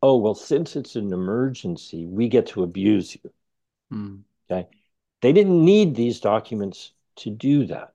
[0.02, 3.32] oh, well, since it's an emergency, we get to abuse you.
[3.92, 4.22] Mm.
[4.50, 4.68] Okay.
[5.22, 7.94] They didn't need these documents to do that.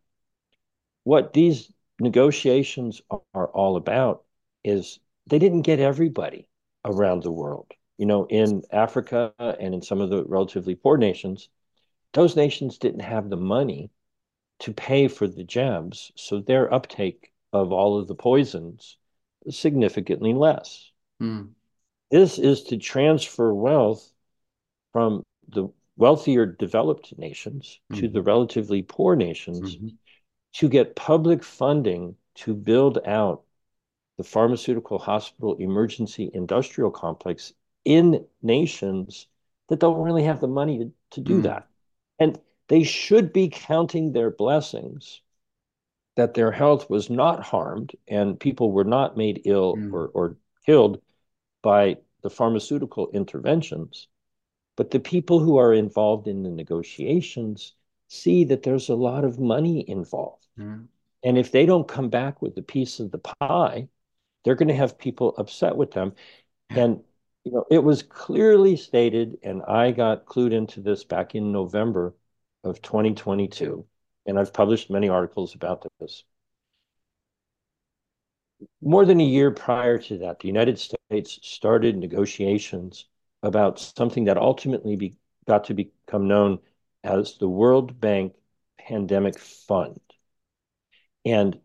[1.04, 3.00] What these negotiations
[3.34, 4.24] are all about
[4.64, 6.48] is they didn't get everybody
[6.84, 7.70] around the world.
[7.98, 11.48] You know, in Africa and in some of the relatively poor nations,
[12.12, 13.90] those nations didn't have the money
[14.60, 18.96] to pay for the jabs, so their uptake of all of the poisons
[19.48, 20.90] significantly less.
[21.20, 21.50] Mm.
[22.10, 24.12] This is to transfer wealth
[24.92, 28.00] from the wealthier developed nations mm-hmm.
[28.00, 29.88] to the relatively poor nations mm-hmm.
[30.54, 33.42] to get public funding to build out
[34.18, 37.52] the pharmaceutical hospital emergency industrial complex
[37.84, 39.26] in nations
[39.68, 41.42] that don't really have the money to, to do mm.
[41.44, 41.66] that.
[42.18, 42.38] And
[42.68, 45.20] they should be counting their blessings
[46.16, 49.92] that their health was not harmed and people were not made ill mm.
[49.92, 51.00] or, or killed
[51.62, 54.08] by the pharmaceutical interventions.
[54.76, 57.74] But the people who are involved in the negotiations
[58.08, 60.46] see that there's a lot of money involved.
[60.58, 60.86] Mm.
[61.22, 63.88] And if they don't come back with a piece of the pie,
[64.44, 66.14] they're going to have people upset with them.
[66.70, 67.02] And
[67.44, 72.14] you know, it was clearly stated, and I got clued into this back in November
[72.64, 73.84] of 2022,
[74.26, 76.24] and I've published many articles about this.
[78.80, 83.06] More than a year prior to that, the United States started negotiations
[83.42, 86.60] about something that ultimately be, got to become known
[87.02, 88.34] as the World Bank
[88.78, 90.00] Pandemic Fund.
[91.24, 91.58] And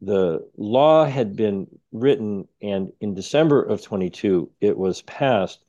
[0.00, 5.64] the law had been written, and in December of 22, it was passed.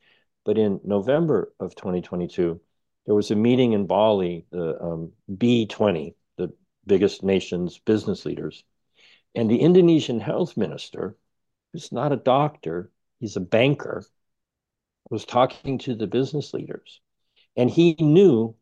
[0.45, 2.59] But in November of 2022,
[3.05, 6.15] there was a meeting in Bali, the um, B20, the
[6.89, 8.65] biggest nation's business leaders.
[9.35, 11.15] And the Indonesian health minister,
[11.71, 14.03] who's not a doctor, he's a banker,
[15.09, 16.99] was talking to the business leaders.
[17.55, 18.55] And he knew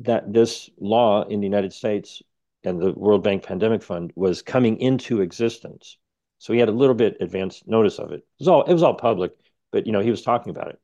[0.00, 2.22] that this law in the United States
[2.64, 5.98] and the World Bank Pandemic Fund was coming into existence.
[6.38, 8.20] So he had a little bit advanced notice of it.
[8.20, 9.32] It was all it was all public,
[9.70, 10.80] but you know, he was talking about it.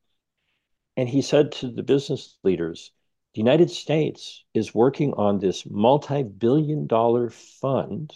[0.97, 2.93] And he said to the business leaders,
[3.39, 8.13] the United States is working on this multi-billion dollar fund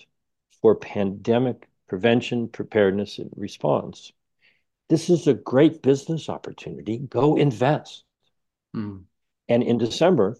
[0.60, 4.10] for pandemic prevention, preparedness, and response.
[4.88, 6.98] This is a great business opportunity.
[6.98, 8.02] Go invest.
[8.74, 9.04] Mm.
[9.48, 10.38] And in December,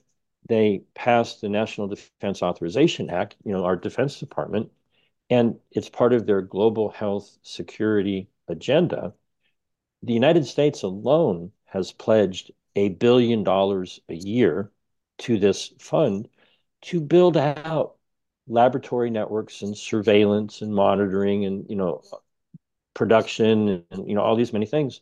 [0.49, 4.73] they passed the National Defense Authorization Act, you know, our Defense Department,
[5.31, 9.15] and it's part of their global health security agenda
[10.03, 14.71] the United States alone has pledged a billion dollars a year
[15.19, 16.29] to this fund
[16.83, 17.97] to build out
[18.49, 22.03] laboratory networks and surveillance and monitoring and you know
[22.95, 25.01] production and you know all these many things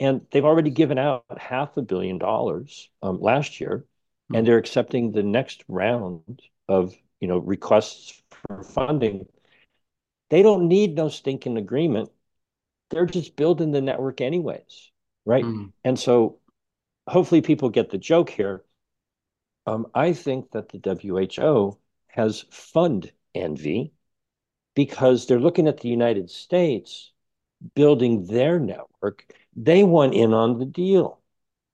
[0.00, 4.36] and they've already given out half a billion dollars um, last year mm-hmm.
[4.36, 9.26] and they're accepting the next round of you know requests for funding
[10.30, 12.10] they don't need no stinking agreement
[12.90, 14.90] they're just building the network anyways
[15.24, 15.66] right mm-hmm.
[15.84, 16.39] and so
[17.10, 18.64] hopefully people get the joke here
[19.66, 20.78] um, i think that the
[21.36, 23.92] who has fund envy
[24.74, 27.12] because they're looking at the united states
[27.74, 31.20] building their network they want in on the deal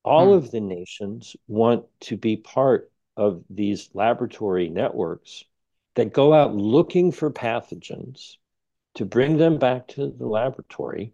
[0.04, 0.36] all mm.
[0.36, 5.44] of the nations want to be part of these laboratory networks
[5.94, 8.36] that go out looking for pathogens
[8.94, 11.12] to bring them back to the laboratory.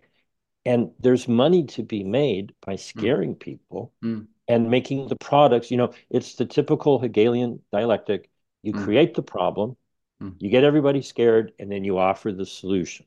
[0.64, 2.78] And there's money to be made by hmm.
[2.78, 3.40] scaring mm.
[3.40, 4.26] people mm.
[4.46, 5.70] and making the products.
[5.70, 8.30] You know, it's the typical Hegelian dialectic.
[8.62, 8.84] You mm.
[8.84, 9.76] create the problem,
[10.20, 10.30] hmm.
[10.38, 13.06] you get everybody scared, and then you offer the solution.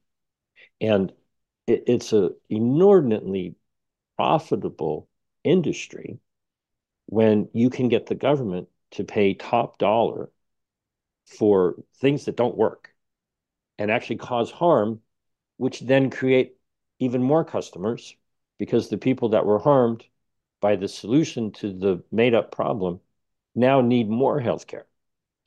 [0.82, 1.14] And
[1.68, 3.56] it, it's a inordinately
[4.18, 5.08] profitable
[5.44, 6.20] industry
[7.08, 10.30] when you can get the government to pay top dollar
[11.26, 12.94] for things that don't work
[13.78, 15.02] and actually cause harm,
[15.58, 16.55] which then create
[17.00, 18.16] even more customers
[18.58, 20.04] because the people that were harmed
[20.62, 23.00] by the solution to the made up problem
[23.54, 24.84] now need more healthcare.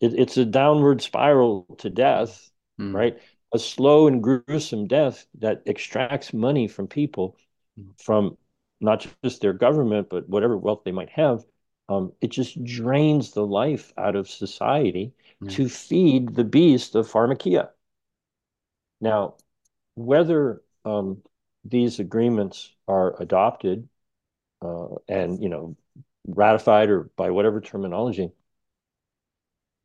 [0.00, 2.94] It, it's a downward spiral to death, mm.
[2.94, 3.18] right?
[3.52, 7.36] A slow and gruesome death that extracts money from people
[7.78, 7.88] mm.
[8.00, 8.36] from
[8.80, 11.44] not just their government, but whatever wealth they might have.
[11.88, 15.50] Um, it just drains the life out of society yeah.
[15.50, 17.70] to feed the beast of pharmakeia.
[19.00, 19.36] Now,
[19.94, 21.22] whether um,
[21.64, 23.88] these agreements are adopted
[24.62, 25.76] uh, and you know
[26.26, 28.30] ratified or by whatever terminology,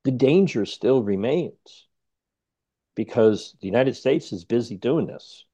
[0.04, 1.88] the danger still remains
[2.96, 5.46] because the United States is busy doing this,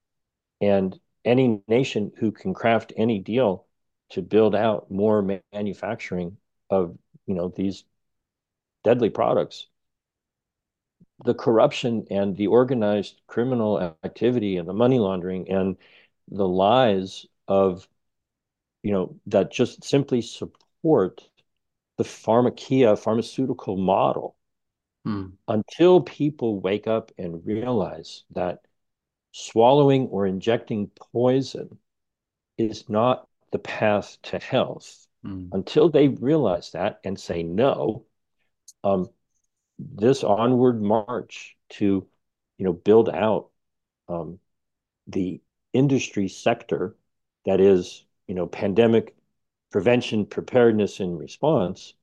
[0.61, 3.65] and any nation who can craft any deal
[4.11, 6.37] to build out more manufacturing
[6.69, 7.83] of you know these
[8.83, 9.67] deadly products
[11.25, 15.75] the corruption and the organized criminal activity and the money laundering and
[16.31, 17.87] the lies of
[18.83, 21.27] you know that just simply support
[21.97, 24.35] the pharmakeia pharmaceutical model
[25.03, 25.27] hmm.
[25.47, 28.59] until people wake up and realize that
[29.31, 31.77] swallowing or injecting poison
[32.57, 35.49] is not the path to health mm.
[35.51, 38.05] until they realize that and say no
[38.83, 39.09] um,
[39.77, 42.07] this onward march to
[42.57, 43.49] you know build out
[44.07, 44.39] um,
[45.07, 45.41] the
[45.73, 46.95] industry sector
[47.45, 49.15] that is you know pandemic
[49.71, 51.93] prevention preparedness and response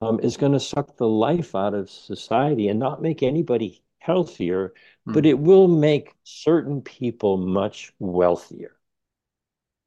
[0.00, 4.72] um, is going to suck the life out of society and not make anybody healthier
[5.06, 5.12] mm.
[5.12, 8.76] but it will make certain people much wealthier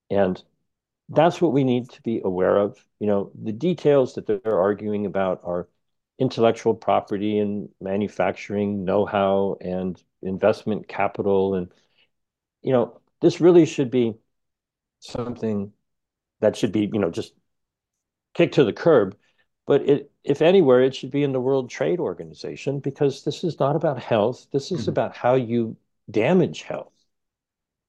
[0.09, 0.43] and
[1.09, 5.05] that's what we need to be aware of you know the details that they're arguing
[5.05, 5.67] about are
[6.17, 11.71] intellectual property and manufacturing know-how and investment capital and
[12.61, 14.13] you know this really should be
[14.99, 15.73] something
[16.41, 17.33] that should be you know just
[18.35, 19.17] kicked to the curb.
[19.65, 23.59] But it if anywhere it should be in the world trade organization because this is
[23.59, 24.45] not about health.
[24.53, 24.91] This is mm-hmm.
[24.91, 25.75] about how you
[26.11, 26.93] damage health.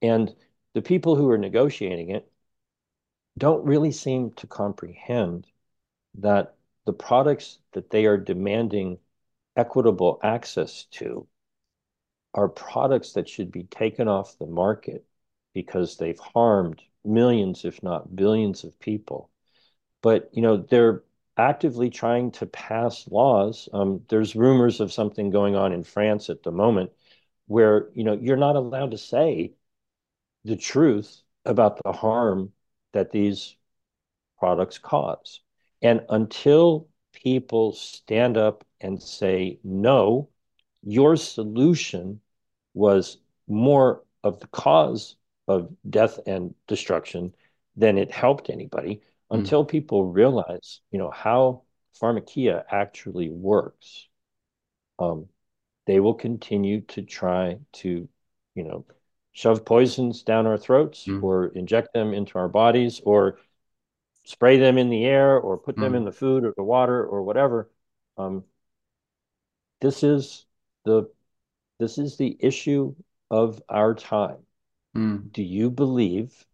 [0.01, 0.35] And
[0.73, 2.33] the people who are negotiating it
[3.37, 5.47] don't really seem to comprehend
[6.15, 6.55] that
[6.87, 8.99] the products that they are demanding
[9.55, 11.27] equitable access to
[12.33, 15.05] are products that should be taken off the market
[15.57, 19.31] because they've harmed millions, if not billions of people.
[20.03, 21.03] But, you know, they're
[21.39, 23.67] actively trying to pass laws.
[23.73, 26.91] Um, there's rumors of something going on in France at the moment
[27.47, 29.55] where, you know, you're not allowed to say
[30.45, 32.53] the truth about the harm
[32.93, 33.57] that these
[34.39, 35.41] products cause.
[35.81, 40.29] And until people stand up and say, no,
[40.83, 42.21] your solution
[42.75, 43.17] was
[43.49, 45.16] more of the cause
[45.49, 47.35] of death and destruction
[47.77, 48.97] than it helped anybody,
[49.31, 49.39] mm.
[49.39, 51.63] until people realize, you know, how
[52.01, 54.09] pharmakeia actually works,
[54.99, 55.27] um,
[55.87, 58.09] they will continue to try to,
[58.55, 58.85] you know,
[59.33, 61.23] shove poisons down our throats mm.
[61.23, 63.39] or inject them into our bodies or
[64.25, 65.97] spray them in the air or put them mm.
[65.97, 67.71] in the food or the water or whatever.
[68.17, 68.45] Um,
[69.81, 70.47] this is
[70.85, 71.11] the
[71.79, 72.95] this is the issue
[73.31, 74.46] of our time.
[74.97, 75.33] Mm.
[75.33, 76.47] Do you believe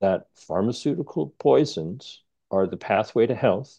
[0.00, 3.78] that pharmaceutical poisons are the pathway to health,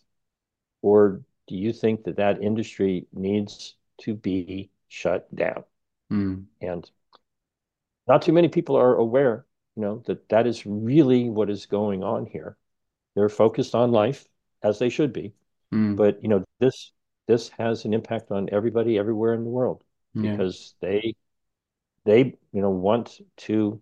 [0.81, 5.63] or do you think that that industry needs to be shut down?
[6.11, 6.45] Mm.
[6.61, 6.89] And
[8.07, 9.45] not too many people are aware,
[9.75, 12.57] you know, that that is really what is going on here.
[13.15, 14.27] They're focused on life
[14.61, 15.33] as they should be,
[15.71, 15.95] Mm.
[15.95, 16.91] but you know, this
[17.27, 19.83] this has an impact on everybody everywhere in the world
[20.13, 20.31] Yeah.
[20.31, 21.15] because they
[22.05, 23.81] they you know want to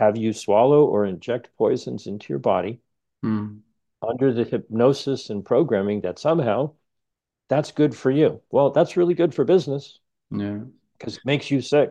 [0.00, 2.80] have you swallow or inject poisons into your body
[3.22, 3.60] Mm.
[4.00, 6.72] under the hypnosis and programming that somehow
[7.50, 8.40] that's good for you.
[8.50, 10.60] Well, that's really good for business Yeah.
[10.98, 11.90] because it makes you sick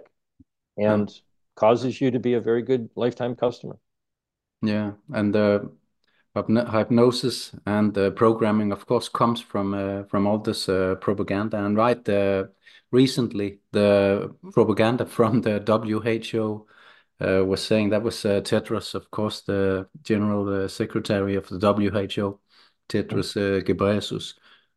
[0.78, 0.94] Yeah.
[0.94, 1.22] and
[1.56, 3.78] causes you to be a very good lifetime customer.
[4.62, 4.94] Yeah.
[5.14, 5.60] And uh,
[6.36, 11.58] hypnosis and uh, programming, of course, comes from uh, from all this uh, propaganda.
[11.66, 12.44] And right, uh,
[12.92, 16.66] recently, the propaganda from the WHO
[17.20, 22.40] was saying that was uh, Tedros, of course, the General uh, Secretary of the WHO,
[22.88, 24.36] Tedros uh, Ghebreyesus,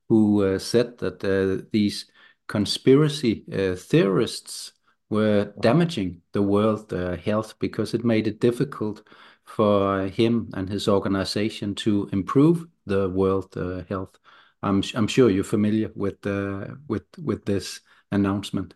[0.09, 2.07] who uh, said that uh, these
[2.49, 4.72] conspiracy uh, theorists
[5.09, 9.03] were damaging the world uh, health because it made it difficult
[9.45, 14.18] for him and his organization to improve the world uh, health.
[14.62, 17.80] I'm I'm sure you're familiar with uh, with with this
[18.11, 18.74] announcement.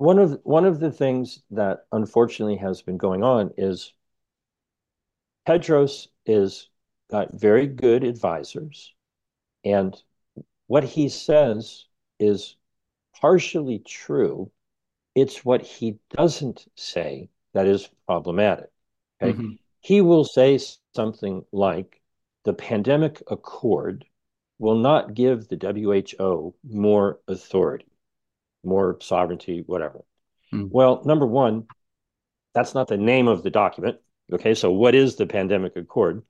[0.00, 3.92] One of one of the things that unfortunately has been going on is
[5.46, 6.70] Tedros is
[7.10, 8.94] got very good advisors,
[9.62, 9.94] and
[10.68, 11.84] what he says
[12.18, 12.56] is
[13.20, 14.50] partially true.
[15.14, 18.70] It's what he doesn't say that is problematic.
[19.20, 19.34] Okay.
[19.34, 19.58] Mhm.
[19.80, 20.58] He will say
[20.94, 22.00] something like
[22.44, 24.06] the pandemic accord
[24.58, 27.89] will not give the WHO more authority,
[28.64, 30.04] more sovereignty, whatever.
[30.52, 30.68] Mm.
[30.70, 31.66] Well, number one,
[32.54, 33.98] that's not the name of the document.
[34.32, 34.54] Okay.
[34.54, 36.22] So what is the pandemic accord?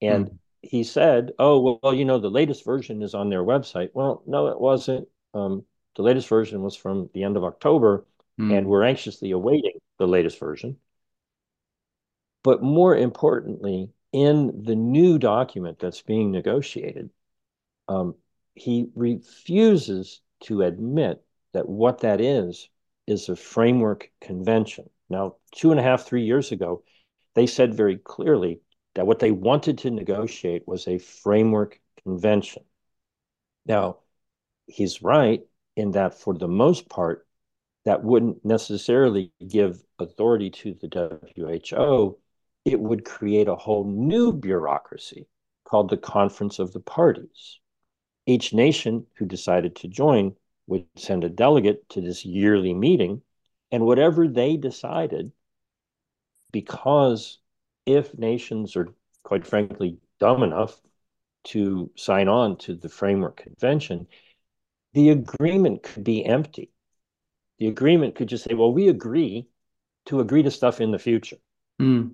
[0.00, 0.38] And Mm.
[0.62, 3.90] he said, oh, well, well, you know, the latest version is on their website.
[3.94, 5.08] Well, no, it wasn't.
[5.34, 5.64] Um,
[5.96, 8.06] the latest version was from the end of October,
[8.38, 8.58] Mm.
[8.58, 10.78] and we're anxiously awaiting the latest version.
[12.44, 17.10] But more importantly, in the new document that's being negotiated,
[17.88, 18.14] um,
[18.54, 21.22] he refuses to admit
[21.52, 22.68] that what that is
[23.06, 24.88] is a framework convention.
[25.08, 26.82] Now, two and a half, three years ago,
[27.34, 28.60] they said very clearly
[28.94, 32.64] that what they wanted to negotiate was a framework convention.
[33.64, 33.98] Now,
[34.66, 35.42] he's right
[35.76, 37.26] in that for the most part,
[37.84, 42.18] that wouldn't necessarily give authority to the WHO.
[42.64, 45.26] It would create a whole new bureaucracy
[45.64, 47.60] called the Conference of the Parties.
[48.26, 50.34] Each nation who decided to join
[50.68, 53.22] would send a delegate to this yearly meeting,
[53.72, 55.32] and whatever they decided,
[56.52, 57.38] because
[57.86, 58.94] if nations are,
[59.24, 60.80] quite frankly, dumb enough
[61.44, 64.06] to sign on to the framework convention,
[64.92, 66.70] the agreement could be empty.
[67.58, 69.48] The agreement could just say, well, we agree
[70.06, 71.38] to agree to stuff in the future.
[71.80, 72.12] Mm.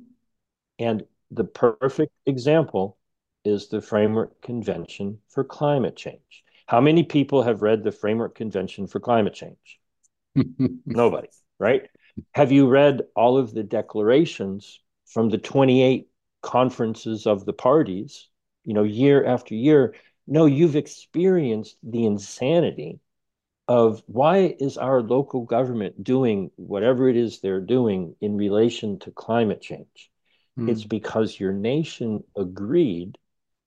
[0.79, 2.97] And the perfect example
[3.45, 6.43] is the Framework Convention for Climate Change.
[6.67, 9.81] How many people have read the Framework Convention for Climate Change?
[10.87, 11.89] Nobody, right?
[12.33, 16.09] Have you read all of the declarations from the 28
[16.43, 18.29] conferences of the parties,
[18.65, 19.95] you know, year after year?
[20.27, 23.01] No, you've experienced the insanity
[23.69, 29.11] of why is our local government doing whatever it is they're doing in relation to
[29.11, 30.11] climate change?
[30.59, 30.71] Mm.
[30.71, 33.19] It's because your nation agreed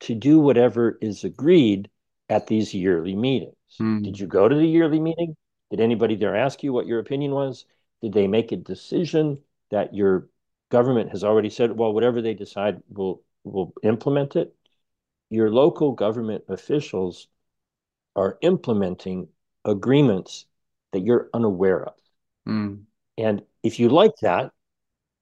[0.01, 1.89] to do whatever is agreed
[2.29, 3.55] at these yearly meetings.
[3.79, 4.03] Mm.
[4.03, 5.35] Did you go to the yearly meeting?
[5.69, 7.65] Did anybody there ask you what your opinion was?
[8.01, 9.39] Did they make a decision
[9.71, 10.29] that your
[10.69, 14.53] government has already said, well, whatever they decide, we'll, we'll implement it?
[15.29, 17.27] Your local government officials
[18.15, 19.27] are implementing
[19.65, 20.45] agreements
[20.93, 21.95] that you're unaware of.
[22.47, 22.83] Mm.
[23.17, 24.51] And if you like that,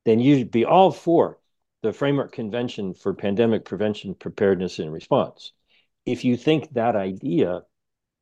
[0.05, 1.39] then you'd be all for
[1.81, 5.53] the Framework Convention for Pandemic Prevention, Preparedness, and Response.
[6.05, 7.63] If you think that idea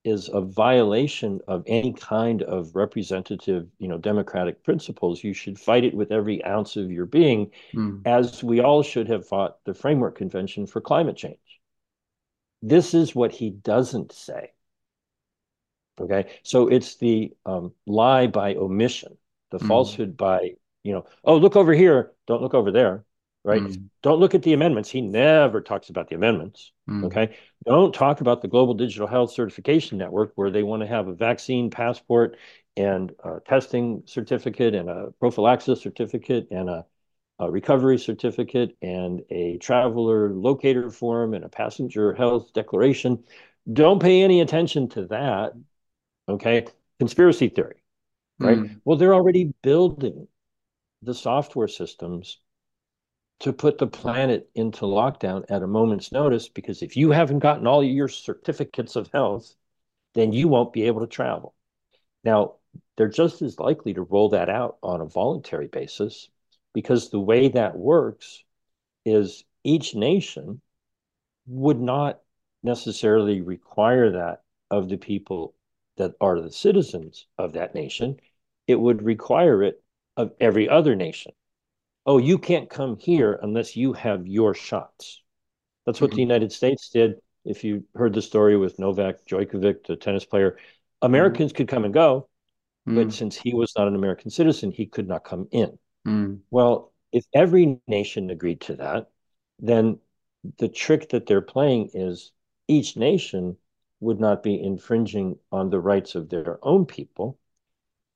[0.04, 5.84] is a violation of any kind of representative, you know, democratic principles, you should fight
[5.86, 8.02] it with every ounce of your being, Mm.
[8.06, 11.62] as we all should have fought the Framework Convention for Climate Change.
[12.62, 14.52] This is what he doesn't say.
[16.00, 19.18] Okay, so it's the um, lie by omission,
[19.52, 19.68] the Mm.
[19.68, 23.06] falsehood by, you know, oh, look over here, don't look over there,
[23.44, 23.62] right?
[23.62, 23.90] Mm.
[24.02, 24.90] Don't look at the amendments.
[24.90, 26.72] He never talks about the amendments.
[26.90, 27.06] Mm.
[27.06, 31.08] Okay, don't talk about the Global Digital Health Certification Network, where they want to have
[31.08, 32.38] a vaccine passport
[32.76, 36.86] and a testing certificate and a prophylaxis certificate and a
[37.40, 43.24] a recovery certificate and a traveler locator form and a passenger health declaration.
[43.72, 45.54] Don't pay any attention to that.
[46.30, 46.68] Okay.
[47.00, 47.84] Conspiracy theory,
[48.40, 48.58] right?
[48.58, 48.82] Mm.
[48.86, 50.28] Well, they're already building
[51.02, 52.40] the software systems
[53.40, 57.68] to put the planet into lockdown at a moment's notice because if you haven't gotten
[57.68, 59.56] all your certificates of health,
[60.14, 61.54] then you won't be able to travel.
[62.24, 62.56] Now,
[62.96, 66.30] they're just as likely to roll that out on a voluntary basis
[66.74, 68.44] because the way that works
[69.06, 70.62] is each nation
[71.48, 72.22] would not
[72.64, 75.54] necessarily require that of the people
[75.98, 78.20] that are the citizens of that nation.
[78.68, 79.84] It would require it
[80.16, 81.34] of every other nation.
[82.06, 85.22] Oh, you can't come here unless you have your shots.
[85.86, 86.16] That's what mm-hmm.
[86.18, 87.16] the United States did.
[87.46, 90.58] If you heard the story with Novak Djokovic, the tennis player,
[91.02, 91.58] Americans mm-hmm.
[91.58, 92.30] could come and go,
[92.88, 92.96] mm.
[92.96, 95.78] but since he was not an American citizen, he could not come in.
[96.08, 96.40] Mm.
[96.52, 99.10] Well, if every nation agreed to that,
[99.60, 100.00] then
[100.58, 102.32] the trick that they're playing is
[102.68, 103.58] each nation
[104.00, 107.40] would not be infringing on the rights of their own people,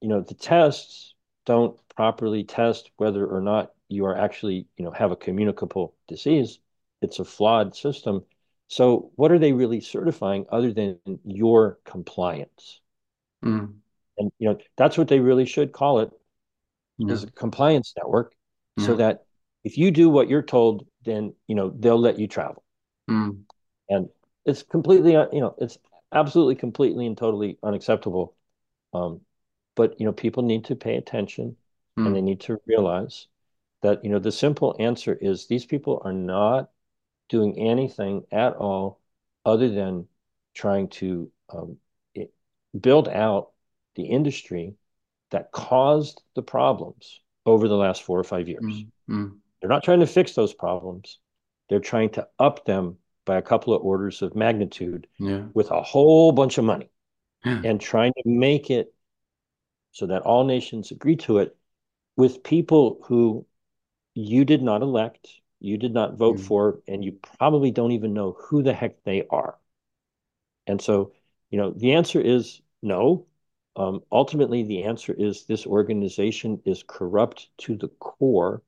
[0.01, 1.13] you know, the tests
[1.45, 6.59] don't properly test whether or not you are actually, you know, have a communicable disease.
[7.01, 8.23] It's a flawed system.
[8.67, 12.81] So what are they really certifying other than your compliance?
[13.43, 13.73] Mm.
[14.17, 16.11] And you know, that's what they really should call it
[16.97, 17.13] yeah.
[17.13, 18.35] is a compliance network
[18.77, 18.85] yeah.
[18.85, 19.23] so that
[19.63, 22.63] if you do what you're told, then you know they'll let you travel.
[23.09, 23.39] Mm.
[23.89, 24.09] And
[24.45, 25.77] it's completely, uh, you know, it's
[26.13, 28.35] absolutely, completely, and totally unacceptable.
[28.93, 29.21] Um,
[29.75, 31.55] but you know, people need to pay attention,
[31.97, 32.05] mm.
[32.05, 33.27] and they need to realize
[33.81, 36.69] that you know the simple answer is these people are not
[37.29, 38.99] doing anything at all
[39.45, 40.07] other than
[40.53, 41.77] trying to um,
[42.13, 42.33] it,
[42.79, 43.51] build out
[43.95, 44.75] the industry
[45.31, 48.63] that caused the problems over the last four or five years.
[48.63, 49.27] Mm-hmm.
[49.59, 51.19] They're not trying to fix those problems.
[51.69, 55.43] They're trying to up them by a couple of orders of magnitude yeah.
[55.53, 56.89] with a whole bunch of money
[57.45, 57.61] yeah.
[57.63, 58.93] and trying to make it
[59.91, 61.55] so that all nations agree to it
[62.15, 63.45] with people who
[64.13, 66.41] you did not elect, you did not vote mm.
[66.41, 69.57] for, and you probably don't even know who the heck they are.
[70.67, 71.13] And so,
[71.49, 73.25] you know, the answer is no.
[73.75, 78.61] Um, ultimately, the answer is this organization is corrupt to the core.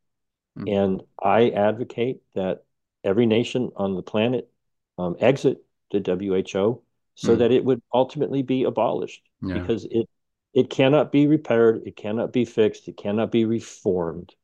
[0.58, 0.84] Mm.
[0.84, 2.64] And I advocate that
[3.04, 4.49] every nation on the planet
[4.97, 6.82] um, exit the WHO
[7.16, 7.39] so mm.
[7.39, 9.54] that it would ultimately be abolished yeah.
[9.54, 10.08] because it
[10.54, 14.36] it cannot be repaired, it cannot be fixed, it cannot be reformed.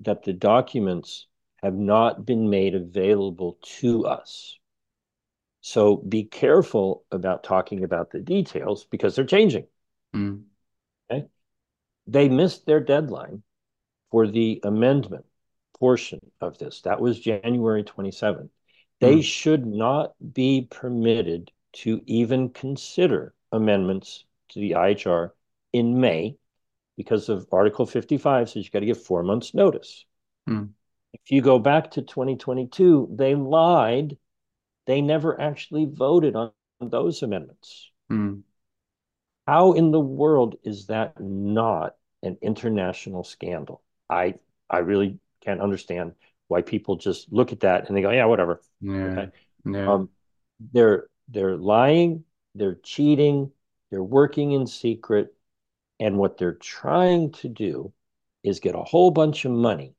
[0.00, 1.26] that the documents
[1.62, 4.58] have not been made available to us.
[5.62, 9.66] So be careful about talking about the details because they're changing.
[10.12, 10.44] mm,
[11.10, 11.26] Okay.
[12.06, 13.42] They missed their deadline
[14.10, 15.26] for the amendment
[15.78, 16.82] portion of this.
[16.82, 18.50] That was January 27th.
[19.00, 25.32] They mm, should not be permitted to even consider amendments to the IHR
[25.72, 26.36] in May
[26.96, 30.04] because of Article 55 says you got to give four months notice.
[30.48, 30.74] mm,
[31.14, 34.18] If you go back to 2022, they lied.
[34.86, 37.90] They never actually voted on those amendments.
[38.10, 38.42] mm,
[39.46, 43.82] How in the world is that not an international scandal?
[44.10, 44.38] I
[44.70, 46.14] I really can't understand
[46.48, 48.62] why people just look at that and they go, yeah, whatever.
[48.80, 49.30] yeah, Okay.
[49.64, 50.10] yeah, Um,
[50.72, 52.24] they're they're lying,
[52.54, 53.52] they're cheating,
[53.90, 55.34] they're working in secret,
[56.00, 57.92] and what they're trying to do
[58.44, 59.94] is get a whole bunch of money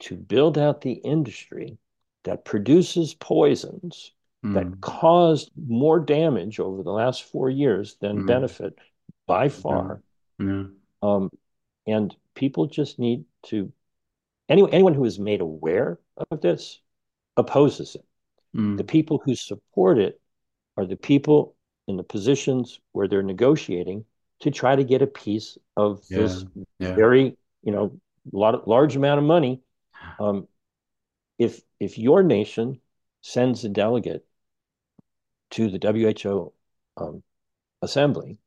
[0.00, 1.78] to build out the industry
[2.24, 4.12] that produces poisons
[4.52, 8.78] that mm, caused more damage over the last four years than mm, benefit
[9.26, 10.02] by far.
[10.38, 10.64] yeah,
[11.02, 11.30] Um,
[11.86, 13.72] and people just need to,
[14.48, 15.98] anyone, anyone who is made aware
[16.30, 16.80] of this
[17.36, 18.04] opposes it.
[18.76, 20.20] The mm, people who support it
[20.76, 21.56] are the people
[21.88, 24.06] in the positions where they're negotiating
[24.40, 26.46] to try to get a piece of yeah, this
[26.78, 28.00] yeah, very, you know,
[28.32, 29.62] lot, large amount of money.
[30.18, 30.48] Um,
[31.38, 32.80] if if your nation
[33.22, 34.26] sends a delegate
[35.50, 36.52] to the WHO
[36.96, 37.22] um,
[37.82, 38.38] assembly,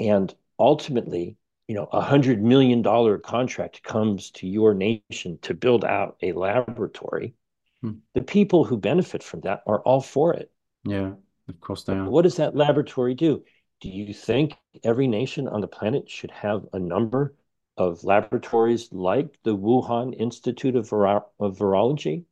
[0.00, 1.36] and ultimately,
[1.68, 6.32] you know, a hundred million dollar contract comes to your nation to build out a
[6.32, 7.34] laboratory,
[7.82, 10.52] mm, the people who benefit from that are all for it.
[10.84, 11.12] yeah,
[11.48, 12.12] of course they are.
[12.12, 13.44] what does that laboratory do?
[13.80, 17.34] Do you think every nation on the planet should have a number
[17.76, 22.24] of laboratories like the Wuhan Institute of, Viro- of Virology?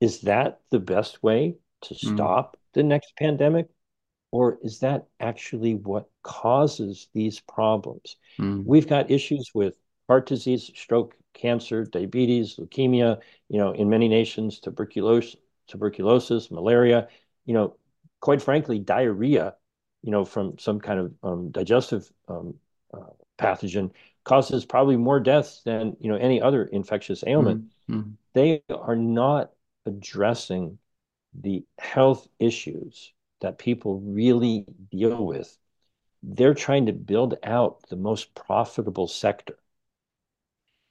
[0.00, 3.68] Is that the best way to Mm, stop the next pandemic?
[4.30, 8.16] Or is that actually what causes these problems?
[8.38, 14.08] mm, We've got issues with heart disease, stroke, cancer, diabetes, leukemia, you know, in many
[14.08, 15.36] nations, tuberculosis,
[15.68, 17.08] tuberculosis, malaria,
[17.46, 17.76] you know,
[18.20, 19.54] quite frankly, diarrhea,
[20.02, 22.54] you know, from some kind of um, digestive um,
[22.92, 23.90] uh, pathogen
[24.24, 27.60] causes probably more deaths than, you know, any other infectious ailment.
[27.60, 29.52] mm, mm, They are not
[29.86, 30.78] addressing
[31.34, 35.56] the health issues that people really deal with.
[36.22, 39.58] They're trying to build out the most profitable sector.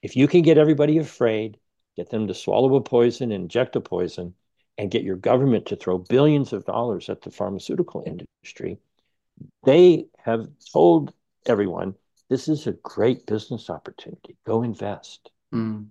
[0.02, 1.60] If you can get everybody afraid,
[1.96, 4.36] get them to swallow a poison, inject a poison,
[4.78, 8.80] and get your government to throw billions of dollars at the pharmaceutical industry,
[9.66, 11.14] they have told
[11.46, 11.96] everyone
[12.30, 14.38] this is a great business opportunity.
[14.46, 15.32] Go invest.
[15.52, 15.90] mm,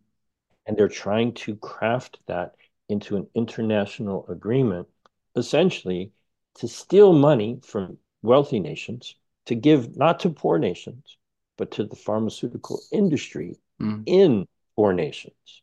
[0.67, 2.57] And they're trying to craft that
[2.89, 4.87] into an international agreement,
[5.37, 6.13] essentially
[6.57, 9.17] to steal money from wealthy nations
[9.47, 11.17] to give not to poor nations,
[11.57, 14.03] but to the pharmaceutical industry mm.
[14.07, 15.63] in poor nations.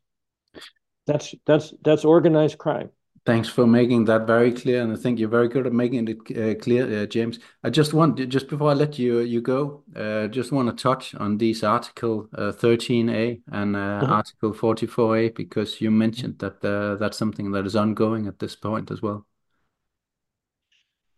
[1.06, 2.90] That's that's that's organized crime.
[3.26, 6.18] Thanks for making that very clear, and I think you're very good at making it
[6.38, 7.40] uh, clear, uh, James.
[7.64, 11.16] I just want, just before I let you you go, uh, just want to touch
[11.16, 14.06] on these Article uh, 13A and uh, Mhm.
[14.10, 18.92] Article 44A because you mentioned that uh, that's something that is ongoing at this point
[18.92, 19.26] as well.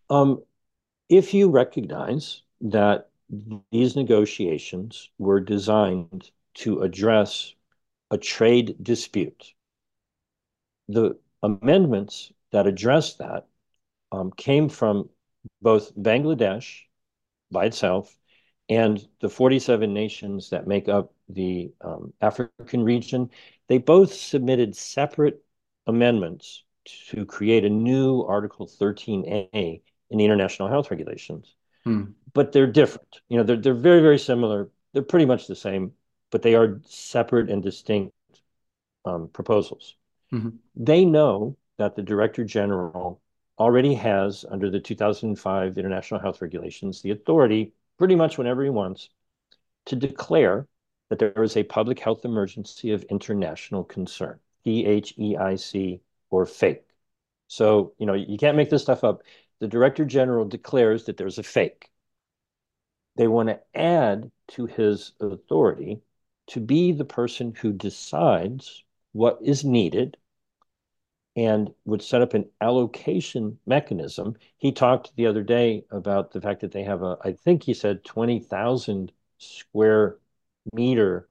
[0.10, 0.44] Um,
[1.10, 3.10] if you recognize that
[3.72, 7.56] these negotiations were designed to address
[8.12, 9.54] a trade dispute,
[10.88, 13.46] the amendments that address that
[14.12, 15.10] um, came from
[15.62, 16.82] both Bangladesh
[17.52, 18.16] by itself
[18.68, 23.30] and the 47 nations that make up the um, African region.
[23.68, 25.44] They both submitted separate
[25.86, 26.64] amendments
[27.10, 31.56] to create a new Article 13A in the international health regulations.
[31.84, 32.04] Hmm.
[32.34, 33.22] But they're different.
[33.30, 34.70] You know, they're they're very very similar.
[34.94, 35.92] They're pretty much the same,
[36.32, 38.14] but they are separate and distinct
[39.06, 39.96] um, proposals.
[40.34, 40.50] Mm-hmm.
[40.76, 43.22] They know that the Director General
[43.58, 49.10] already has, under the 2005 International Health Regulations, the authority, pretty much whenever he wants,
[49.86, 50.68] to declare
[51.10, 56.00] that there is a public health emergency of international concern, PHEIC
[56.32, 56.84] or fake.
[57.48, 59.22] So, you know, you can't make this stuff up.
[59.60, 61.90] The Director General declares that there's a fake.
[63.16, 66.02] They want to add to his authority
[66.48, 68.84] to be the person who decides
[69.16, 70.18] what is needed
[71.38, 74.36] and would set up an allocation mechanism.
[74.58, 77.74] He talked the other day about the fact that they have a, I think he
[77.74, 80.18] said 20,000 square
[80.74, 81.30] meter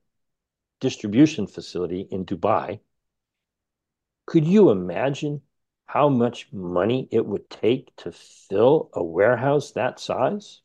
[0.80, 2.80] distribution facility in Dubai.
[4.24, 5.42] Could you imagine
[5.84, 10.62] how much money it would take to fill a warehouse that size?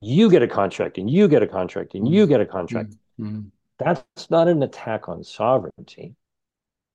[0.00, 2.96] You get a contract and you get a contract and you get a contract.
[3.20, 3.48] Mm-hmm.
[3.78, 6.14] That's not an attack on sovereignty.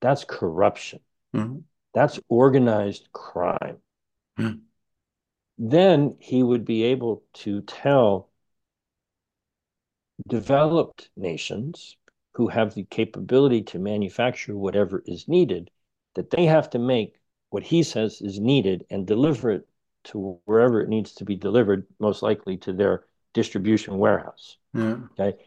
[0.01, 0.99] That's corruption.
[1.35, 1.59] Mm-hmm.
[1.93, 3.77] That's organized crime.
[4.39, 4.59] Mm-hmm.
[5.57, 8.29] Then he would be able to tell
[10.27, 11.97] developed nations
[12.33, 15.69] who have the capability to manufacture whatever is needed
[16.15, 17.19] that they have to make
[17.49, 19.67] what he says is needed and deliver it
[20.03, 23.03] to wherever it needs to be delivered, most likely to their
[23.33, 24.57] distribution warehouse.
[24.73, 24.97] Yeah.
[25.19, 25.37] Okay.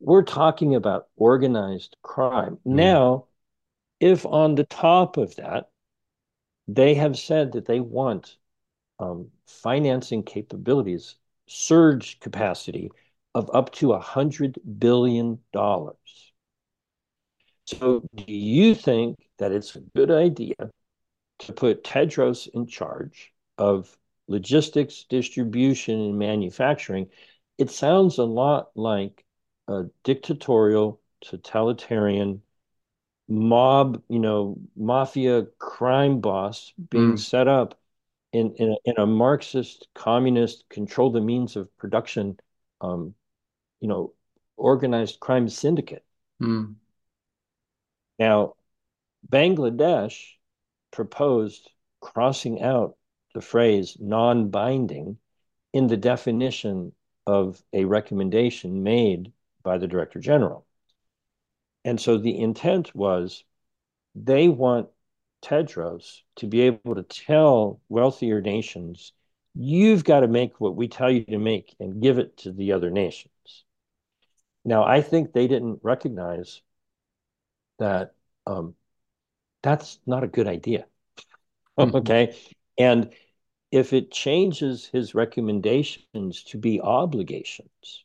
[0.00, 2.54] We're talking about organized crime.
[2.66, 2.74] Mm.
[2.74, 3.26] Now,
[4.00, 5.70] if on the top of that,
[6.66, 8.36] they have said that they want
[8.98, 12.90] um, financing capabilities, surge capacity
[13.34, 15.38] of up to a $100 billion.
[17.66, 20.54] So, do you think that it's a good idea
[21.40, 23.96] to put Tedros in charge of
[24.28, 27.08] logistics, distribution, and manufacturing?
[27.58, 29.24] It sounds a lot like
[29.68, 32.42] a dictatorial, totalitarian
[33.28, 37.18] mob, you know, mafia crime boss being mm.
[37.18, 37.78] set up
[38.32, 42.38] in in a, in a, Marxist communist control the means of production,
[42.80, 43.14] um,
[43.80, 44.12] you know,
[44.56, 46.04] organized crime syndicate.
[46.42, 46.74] Mm.
[48.18, 48.54] Now,
[49.28, 50.34] Bangladesh
[50.90, 52.96] proposed crossing out
[53.34, 55.16] the phrase non-binding
[55.72, 56.92] in the definition
[57.26, 59.32] of a recommendation made
[59.64, 60.64] by the Director General.
[61.84, 63.44] And so the intent was
[64.14, 64.88] they want
[65.42, 69.12] Tedros to be able to tell wealthier nations,
[69.54, 72.72] you've got to make what we tell you to make and give it to the
[72.72, 73.64] other nations.
[74.64, 76.62] Now, I think they didn't recognize
[77.78, 78.14] that
[78.46, 78.74] um,
[79.62, 80.86] that's not a good idea.
[81.78, 81.96] Mm-hmm.
[81.96, 82.36] okay.
[82.78, 83.12] And
[83.70, 88.03] if it changes his recommendations to be obligations,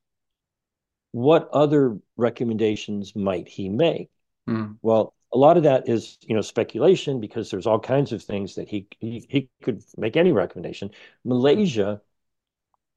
[1.11, 4.09] what other recommendations might he make?
[4.47, 4.77] Mm.
[4.81, 8.55] Well, a lot of that is, you know, speculation because there's all kinds of things
[8.55, 10.91] that he he, he could make any recommendation.
[11.23, 12.01] Malaysia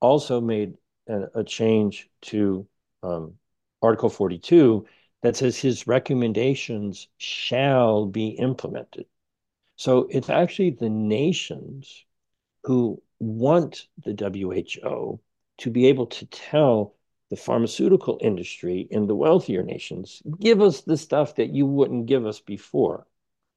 [0.00, 0.74] also made
[1.08, 2.66] a, a change to
[3.02, 3.34] um,
[3.82, 4.86] Article 42
[5.22, 9.06] that says his recommendations shall be implemented.
[9.76, 12.04] So it's actually the nations
[12.64, 15.20] who want the WHO
[15.58, 16.94] to be able to tell
[17.32, 22.26] the pharmaceutical industry in the wealthier nations give us the stuff that you wouldn't give
[22.26, 23.06] us before.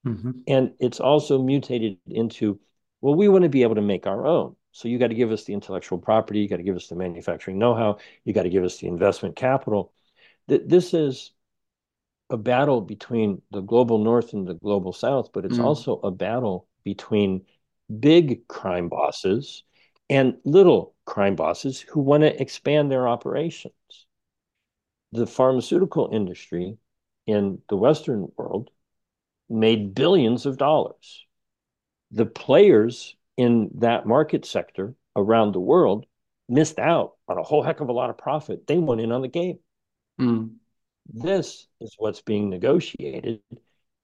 [0.08, 0.32] Mm-hmm.
[0.48, 2.58] And it's also mutated into,
[3.02, 4.56] well, we want to be able to make our own.
[4.72, 6.96] So you got to give us the intellectual property, you got to give us the
[6.96, 9.92] manufacturing know-how, you got to give us the investment capital.
[10.48, 11.34] This is
[12.30, 15.66] a battle between the global north and the global south, but it's mm.
[15.66, 17.42] also a battle between
[18.00, 19.66] big crime bosses
[20.10, 23.74] and little crime bosses who want to expand their operations.
[25.12, 26.78] The pharmaceutical industry
[27.28, 28.70] in the Western world
[29.50, 31.26] made billions of dollars.
[32.12, 36.06] The players in that market sector around the world
[36.48, 38.68] missed out on a whole heck of a lot of profit.
[38.68, 39.60] They went in on the game.
[40.20, 40.56] Mm.
[41.12, 43.42] This is what's being negotiated.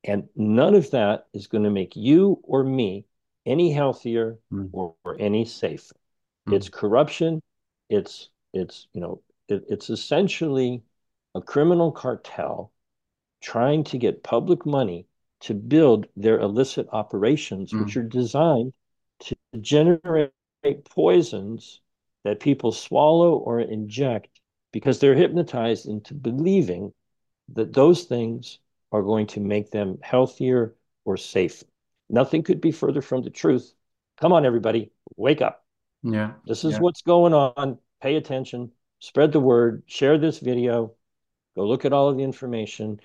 [0.03, 3.05] And none of that is going to make you or me
[3.45, 4.69] any healthier mm.
[4.71, 5.95] or, or, any safer.
[6.47, 6.53] Mm.
[6.53, 7.41] It's corruption.
[7.89, 10.83] It's it's you know it, it's essentially
[11.35, 12.71] a criminal cartel
[13.41, 15.07] trying to get public money
[15.41, 17.83] to build their illicit operations, mm.
[17.83, 18.73] which are designed
[19.19, 20.31] to generate
[20.85, 21.81] poisons
[22.23, 24.39] that people swallow or inject
[24.71, 26.93] because they're hypnotized into believing
[27.53, 28.59] that those things
[28.91, 30.75] are going to make them healthier
[31.05, 31.65] or safer.
[32.09, 33.73] Nothing could be further from the truth.
[34.19, 35.60] Come on, everybody, wake up.
[36.03, 36.33] Yeah.
[36.45, 36.79] This is yeah.
[36.79, 37.77] what's going on.
[38.01, 40.95] Pay attention, spread the word, share this video,
[41.55, 42.99] go look at all of the information.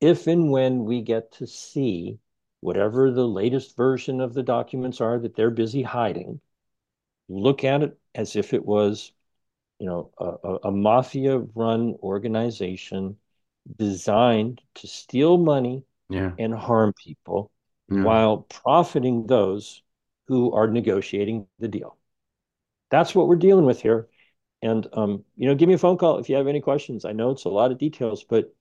[0.00, 2.18] If and when we get to see
[2.60, 6.40] whatever the latest version of the documents are that they're busy hiding,
[7.28, 9.12] look at it as if it was,
[9.78, 13.16] you know, a, a mafia run organization
[13.78, 16.32] designed to steal money yeah.
[16.38, 17.50] and harm people
[17.90, 18.02] yeah.
[18.02, 19.82] while profiting those
[20.26, 21.96] who are negotiating the deal.
[22.92, 24.06] That's what we're dealing with here.
[24.60, 27.04] And um, you know, give me a phone call if you have any questions.
[27.04, 28.54] I know it's a lot of details, but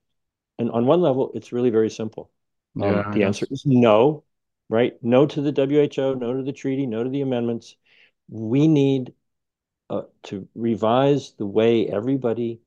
[0.57, 2.31] and on one level, it's really very simple.
[2.81, 4.23] Um, yeah, the answer is no,
[4.69, 4.93] right?
[5.03, 7.75] No to the WHO, no to the treaty, no to the amendments.
[8.29, 9.13] We need
[9.89, 12.61] uh, to revise the way everybody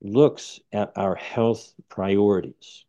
[0.00, 2.86] looks at our health priorities.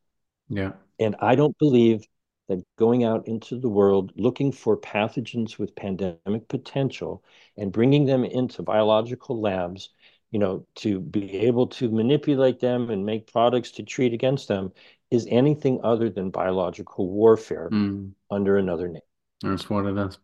[0.47, 0.71] Yeah.
[0.99, 2.05] And I don't believe
[2.51, 7.23] that going out into the world looking for pathogens with pandemic potential
[7.57, 9.89] and bringing them into biological labs,
[10.31, 14.71] you know, to be able to manipulate them and make products to treat against them
[15.09, 18.11] is anything other than biological warfare mm.
[18.29, 19.01] under another name.
[19.41, 20.19] That's what it is.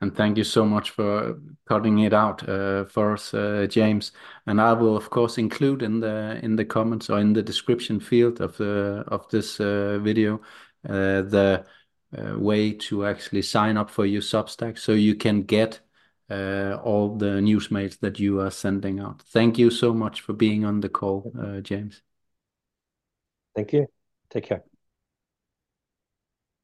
[0.00, 4.12] And thank you so much for cutting it out uh, for us, uh, James.
[4.46, 8.00] And I will, of course, include in the in the comments or in the description
[8.00, 10.40] field of the of this uh, video
[10.82, 11.64] the
[12.16, 15.80] uh, way to actually sign up for your Substack, so you can get
[16.30, 19.22] uh, all the news mails that you are sending out.
[19.22, 22.02] Thank you so much for being on the call, James.
[23.54, 23.86] Thank you.
[24.30, 24.64] Take care.